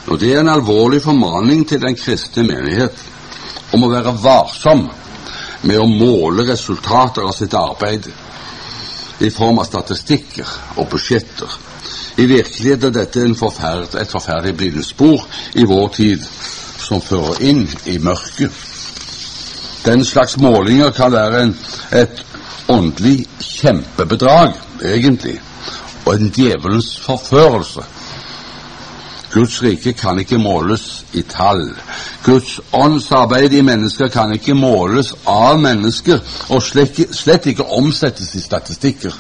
Og 0.09 0.21
Det 0.21 0.33
er 0.33 0.41
en 0.41 0.49
alvorlig 0.49 1.03
formaning 1.03 1.67
til 1.69 1.81
den 1.83 1.97
kristne 1.97 2.47
menighet 2.49 3.05
om 3.73 3.85
å 3.85 3.93
være 3.93 4.17
varsom 4.23 4.87
med 5.63 5.79
å 5.79 5.89
måle 5.91 6.47
resultater 6.49 7.27
av 7.27 7.35
sitt 7.37 7.55
arbeid 7.55 8.09
i 9.21 9.31
form 9.35 9.59
av 9.59 9.67
statistikker 9.69 10.53
og 10.79 10.89
budsjetter 10.93 11.59
i 12.19 12.27
virkeligheten 12.27 12.89
er 12.89 12.95
dette 13.05 13.35
forferd, 13.39 13.95
et 13.95 14.11
forferdelig 14.11 14.57
blindspor 14.57 15.23
i 15.55 15.65
vår 15.65 15.89
tid 15.95 16.25
som 16.83 17.03
fører 17.03 17.43
inn 17.47 17.63
i 17.87 17.99
mørket. 18.03 18.51
Den 19.85 20.03
slags 20.05 20.35
målinger 20.43 20.91
kan 20.91 21.13
være 21.15 21.43
en, 21.43 21.53
et 21.93 22.25
åndelig 22.69 23.29
kjempebedrag, 23.39 24.57
egentlig, 24.83 25.37
og 26.07 26.15
en 26.15 26.33
djevelens 26.35 26.91
forførelse. 27.05 27.87
Guds 29.33 29.63
rike 29.63 29.93
kan 29.93 30.19
ikke 30.19 30.39
måles 30.39 31.05
i 31.13 31.23
tall. 31.23 31.69
Guds 32.25 32.61
åndsarbeid 32.73 33.53
i 33.53 33.61
mennesker 33.61 34.09
kan 34.09 34.33
ikke 34.33 34.55
måles 34.55 35.13
av 35.27 35.59
mennesker, 35.61 36.21
og 36.49 36.63
slett, 36.63 37.47
ikke 37.47 37.67
omsettes 37.67 38.35
i 38.35 38.41
statistikker. 38.41 39.13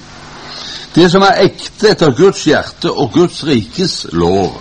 Det 0.94 1.11
som 1.12 1.23
er 1.23 1.44
ekte 1.44 1.92
etter 1.92 2.16
Guds 2.16 2.47
hjerte 2.49 2.90
og 2.90 3.12
Guds 3.12 3.44
rikes 3.47 4.07
lov, 4.12 4.57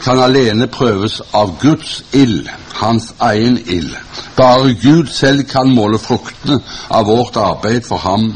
kan 0.00 0.18
alene 0.18 0.66
prøves 0.72 1.20
av 1.36 1.58
Guds 1.60 2.00
ild, 2.16 2.48
hans 2.80 3.12
egen 3.20 3.58
ild. 3.68 3.92
Bare 4.36 4.72
Gud 4.80 5.12
selv 5.12 5.44
kan 5.44 5.68
måle 5.74 6.00
fruktene 6.00 6.62
av 6.88 7.06
vårt 7.06 7.36
arbeid 7.36 7.84
for 7.84 8.00
ham. 8.00 8.32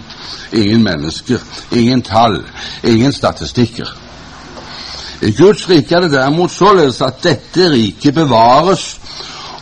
Ingen 0.53 0.85
mennesker, 0.85 1.41
ingen 1.73 2.03
tall, 2.03 2.43
ingen 2.85 3.13
statistikker. 3.13 4.04
Guds 5.33 5.69
rike 5.71 5.95
er 5.95 6.01
det 6.01 6.13
derimot 6.13 6.53
således 6.53 7.01
at 7.01 7.23
dette 7.23 7.71
riket 7.73 8.15
bevares 8.15 9.01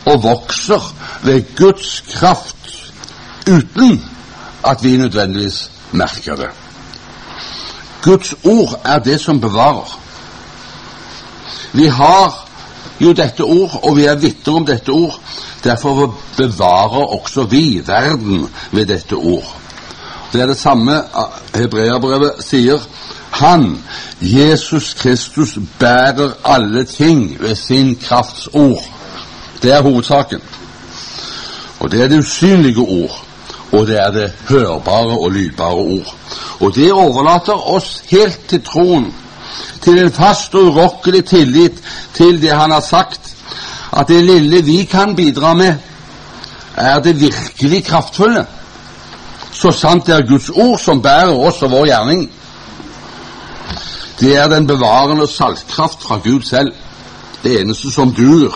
og 0.04 0.22
vokser 0.22 0.94
ved 1.22 1.42
Guds 1.56 2.00
kraft, 2.14 2.56
uten 3.46 4.00
at 4.64 4.84
vi 4.84 4.96
nødvendigvis 4.96 5.70
merker 5.92 6.36
det. 6.36 6.50
Guds 8.02 8.34
ord 8.44 8.80
er 8.84 8.98
det 8.98 9.20
som 9.20 9.40
bevarer. 9.40 9.98
Vi 11.72 11.86
har 11.86 12.48
jo 13.00 13.12
dette 13.12 13.42
ord, 13.42 13.80
og 13.82 13.96
vi 13.96 14.04
er 14.04 14.14
vitner 14.14 14.56
om 14.56 14.66
dette 14.66 14.90
ord. 14.90 15.20
Derfor 15.64 16.14
bevarer 16.36 17.20
også 17.20 17.42
vi 17.42 17.82
verden 17.86 18.48
ved 18.72 18.86
dette 18.86 19.14
ord. 19.14 19.56
Det 20.32 20.40
er 20.40 20.46
det 20.46 20.56
samme 20.56 21.02
hebreerbrevet 21.54 22.40
sier. 22.40 22.80
Han, 23.42 23.66
Jesus 24.20 24.94
Kristus, 24.94 25.58
bærer 25.78 26.30
alle 26.44 26.84
ting 26.84 27.36
ved 27.40 27.54
sin 27.54 27.96
krafts 27.96 28.48
ord. 28.52 28.84
Det 29.62 29.72
er 29.72 29.82
hovedsaken. 29.82 30.40
Og 31.80 31.90
det 31.92 32.02
er 32.02 32.08
det 32.08 32.18
usynlige 32.18 32.78
ord 32.78 33.22
og 33.72 33.86
det 33.86 33.98
er 33.98 34.10
det 34.10 34.32
hørbare 34.48 35.18
og 35.18 35.30
lydbare 35.30 35.74
ord. 35.74 36.14
Og 36.60 36.74
det 36.74 36.92
overlater 36.92 37.70
oss 37.74 38.02
helt 38.10 38.40
til 38.48 38.62
troen, 38.64 39.14
til 39.82 39.98
en 39.98 40.12
fast 40.12 40.54
og 40.54 40.68
urokkelig 40.70 41.24
tillit 41.24 41.80
til 42.14 42.42
det 42.42 42.52
Han 42.52 42.70
har 42.70 42.80
sagt, 42.80 43.36
at 43.92 44.08
det 44.08 44.24
lille 44.24 44.62
vi 44.64 44.84
kan 44.84 45.16
bidra 45.16 45.54
med, 45.54 45.74
er 46.76 47.00
det 47.00 47.20
virkelig 47.20 47.84
kraftfulle. 47.84 48.46
Så 49.52 49.72
sant 49.72 50.06
det 50.06 50.14
er 50.14 50.26
Guds 50.26 50.50
ord 50.50 50.78
som 50.78 51.02
bærer 51.02 51.34
oss 51.34 51.62
og 51.62 51.70
vår 51.70 51.86
gjerning. 51.86 52.30
Det 54.22 54.36
er 54.36 54.48
den 54.48 54.66
bevarende 54.66 55.26
saltkraft 55.26 56.02
fra 56.02 56.20
Gud 56.24 56.42
selv, 56.46 56.72
det 57.42 57.60
eneste 57.60 57.90
som 57.90 58.14
dur. 58.14 58.54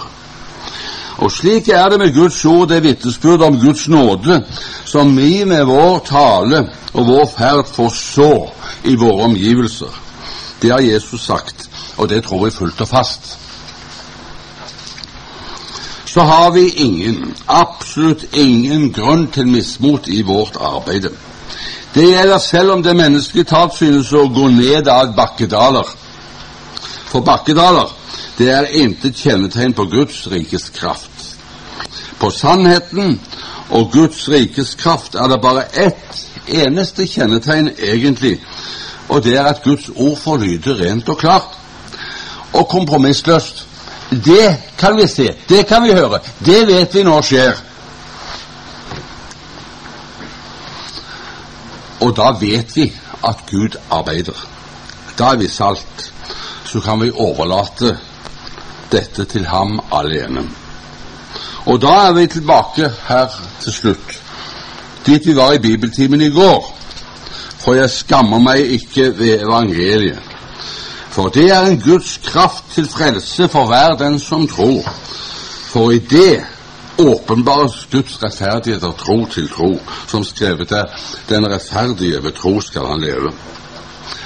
Og 1.19 1.33
slik 1.33 1.69
er 1.69 1.89
det 1.89 1.99
med 1.99 2.15
Guds 2.15 2.45
ord, 2.45 2.69
det 2.69 2.83
vitnesbyrd 2.83 3.43
om 3.43 3.61
Guds 3.61 3.89
nåde, 3.89 4.45
som 4.85 5.17
vi 5.17 5.45
med 5.45 5.65
vår 5.65 5.99
tale 6.07 6.69
og 6.93 7.07
vår 7.07 7.27
ferd 7.39 7.67
får 7.67 7.89
så 7.89 8.31
i 8.85 8.95
våre 8.95 9.25
omgivelser. 9.25 9.91
Det 10.63 10.71
har 10.71 10.81
Jesus 10.81 11.25
sagt, 11.27 11.71
og 11.97 12.09
det 12.09 12.25
tror 12.25 12.47
jeg 12.47 12.53
fullt 12.53 12.81
og 12.81 12.89
fast. 12.89 13.39
Så 16.07 16.23
har 16.23 16.51
vi 16.51 16.69
ingen, 16.69 17.35
absolutt 17.49 18.25
ingen 18.33 18.93
grunn 18.93 19.27
til 19.33 19.49
mismot 19.49 20.09
i 20.09 20.23
vårt 20.23 20.57
arbeid. 20.61 21.11
Det 21.97 22.05
gjelder 22.11 22.39
selv 22.39 22.71
om 22.71 22.83
det 22.83 22.93
menneskelige 22.97 23.49
tap 23.49 23.73
synes 23.73 24.11
å 24.13 24.27
gå 24.29 24.51
ned 24.53 24.89
av 24.93 25.15
bakkedaler. 25.17 25.89
For 27.09 27.25
bakkedaler, 27.25 27.89
det 28.37 28.51
er 28.53 28.69
intet 28.83 29.17
kjennetegn 29.17 29.73
på 29.73 29.87
Guds 29.89 30.27
rikes 30.29 30.69
kraft. 30.77 31.31
På 32.21 32.29
sannheten 32.31 33.17
og 33.71 33.89
Guds 33.93 34.27
rikes 34.29 34.75
kraft 34.77 35.17
er 35.17 35.31
det 35.33 35.41
bare 35.41 35.65
ett 35.73 36.21
eneste 36.47 37.07
kjennetegn 37.09 37.73
egentlig, 37.79 38.35
og 39.09 39.25
det 39.25 39.39
er 39.41 39.49
at 39.55 39.65
Guds 39.65 39.89
ord 39.97 40.19
får 40.21 40.37
lyde 40.45 40.77
rent 40.77 41.09
og 41.09 41.19
klart. 41.19 41.57
Og 42.53 42.69
kompromissløst. 42.69 43.65
Det 44.11 44.57
kan 44.79 45.01
vi 45.01 45.09
se, 45.09 45.33
det 45.49 45.65
kan 45.67 45.83
vi 45.83 45.97
høre, 45.97 46.21
det 46.45 46.61
vet 46.69 46.95
vi 46.95 47.09
nå 47.09 47.17
skjer. 47.25 47.57
Og 52.01 52.17
da 52.17 52.31
vet 52.41 52.77
vi 52.77 52.93
at 53.25 53.47
Gud 53.51 53.79
arbeider. 53.91 54.47
Da 55.19 55.33
er 55.33 55.37
vi 55.37 55.49
salt. 55.49 56.13
Så 56.65 56.81
kan 56.81 57.01
vi 57.01 57.11
overlate 57.11 57.97
dette 58.93 59.25
til 59.25 59.47
ham 59.47 59.81
alene. 59.93 60.45
Og 61.67 61.81
da 61.83 61.95
er 62.09 62.13
vi 62.13 62.27
tilbake 62.27 62.91
her 63.09 63.29
til 63.61 63.73
slutt, 63.73 64.23
dit 65.07 65.27
vi 65.27 65.37
var 65.37 65.53
i 65.53 65.59
bibeltimen 65.59 66.21
i 66.21 66.31
går. 66.31 66.73
For 67.59 67.75
jeg 67.75 67.91
skammer 67.91 68.39
meg 68.39 68.61
ikke 68.79 69.11
ved 69.19 69.41
evangeliet. 69.43 70.19
For 71.11 71.33
det 71.35 71.49
er 71.51 71.67
en 71.67 71.81
Guds 71.81 72.21
kraft 72.23 72.65
til 72.75 72.89
frelse 72.89 73.49
for 73.49 73.67
hver 73.67 73.97
den 73.99 74.21
som 74.21 74.49
tror. 74.49 74.85
For 75.73 75.91
i 75.91 75.99
det 75.99 76.45
åpenbares 76.99 77.87
Guds 77.93 78.19
rettferdighet 78.23 78.85
av 78.85 78.97
tro 78.99 79.19
til 79.33 79.49
tro, 79.53 79.73
som 80.09 80.25
skrevet 80.25 80.73
er, 80.73 80.91
den 81.29 81.47
rettferdige 81.51 82.23
ved 82.25 82.37
tro 82.39 82.61
skal 82.61 82.87
han 82.87 83.05
leve. 83.05 83.33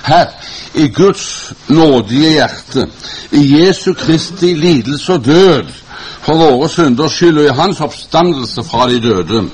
Her, 0.05 0.27
i 0.75 0.89
Guds 0.89 1.53
nådige 1.69 2.31
hjerte, 2.31 2.87
i 3.33 3.43
Jesu 3.59 3.95
Kristi 3.95 4.55
lidelse 4.55 5.13
og 5.13 5.25
død 5.25 5.73
for 6.21 6.37
våre 6.37 6.69
synders 6.69 7.17
skyld 7.17 7.39
og 7.39 7.45
i 7.45 7.57
Hans 7.57 7.81
oppstandelse 7.81 8.65
fra 8.65 8.89
de 8.89 9.01
døde, 9.01 9.49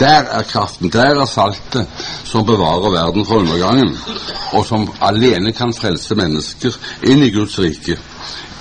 der 0.00 0.24
er 0.32 0.42
kraften, 0.42 0.90
der 0.92 1.20
er 1.20 1.26
saltet 1.26 1.86
som 2.24 2.46
bevarer 2.46 2.90
verden 2.90 3.26
fra 3.26 3.36
undergangen, 3.36 3.98
og 4.52 4.66
som 4.66 4.88
alene 5.00 5.52
kan 5.52 5.74
frelse 5.76 6.14
mennesker 6.14 6.76
inn 7.04 7.22
i 7.22 7.30
Guds 7.34 7.58
rike. 7.60 7.98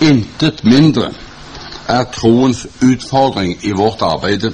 Intet 0.01 0.63
mindre 0.63 1.13
er 1.89 2.09
troens 2.13 2.65
utfordring 2.85 3.57
i 3.65 3.71
vårt 3.71 4.01
arbeid. 4.01 4.51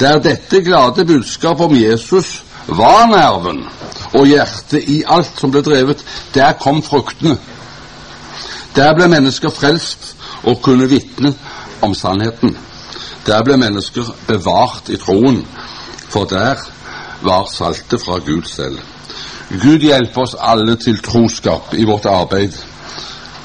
Der 0.00 0.18
dette 0.18 0.62
glade 0.62 1.04
budskap 1.06 1.60
om 1.60 1.76
Jesus 1.76 2.42
var 2.66 3.06
nerven 3.06 3.64
og 4.14 4.26
hjertet 4.26 4.88
i 4.88 5.02
alt 5.06 5.38
som 5.38 5.52
ble 5.52 5.62
drevet, 5.62 6.04
der 6.34 6.56
kom 6.60 6.82
fruktene. 6.82 7.36
Der 8.74 8.94
ble 8.94 9.08
mennesker 9.08 9.52
frelst 9.54 10.14
og 10.42 10.62
kunne 10.62 10.88
vitne 10.90 11.34
om 11.82 11.94
sannheten. 11.94 12.56
Der 13.26 13.42
ble 13.44 13.56
mennesker 13.56 14.10
bevart 14.26 14.90
i 14.90 14.98
troen, 15.00 15.44
for 16.08 16.24
der 16.24 16.58
var 17.22 17.46
saltet 17.52 18.02
fra 18.02 18.18
Gud 18.18 18.44
selv. 18.50 18.78
Gud 19.62 19.84
hjelpe 19.84 20.20
oss 20.20 20.34
alle 20.38 20.76
til 20.76 20.98
troskap 21.04 21.74
i 21.74 21.84
vårt 21.84 22.06
arbeid 22.10 22.56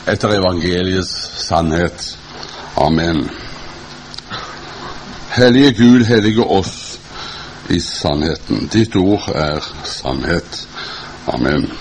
etter 0.09 0.33
evangeliets 0.39 1.11
sannhet. 1.45 2.18
Amen. 2.77 3.29
Hellige 5.29 5.73
Gud, 5.73 6.05
hellige 6.05 6.43
oss 6.43 6.99
i 7.69 7.79
sannheten. 7.79 8.69
Ditt 8.73 8.95
ord 8.95 9.29
er 9.35 9.59
sannhet. 9.83 10.67
Amen. 11.27 11.71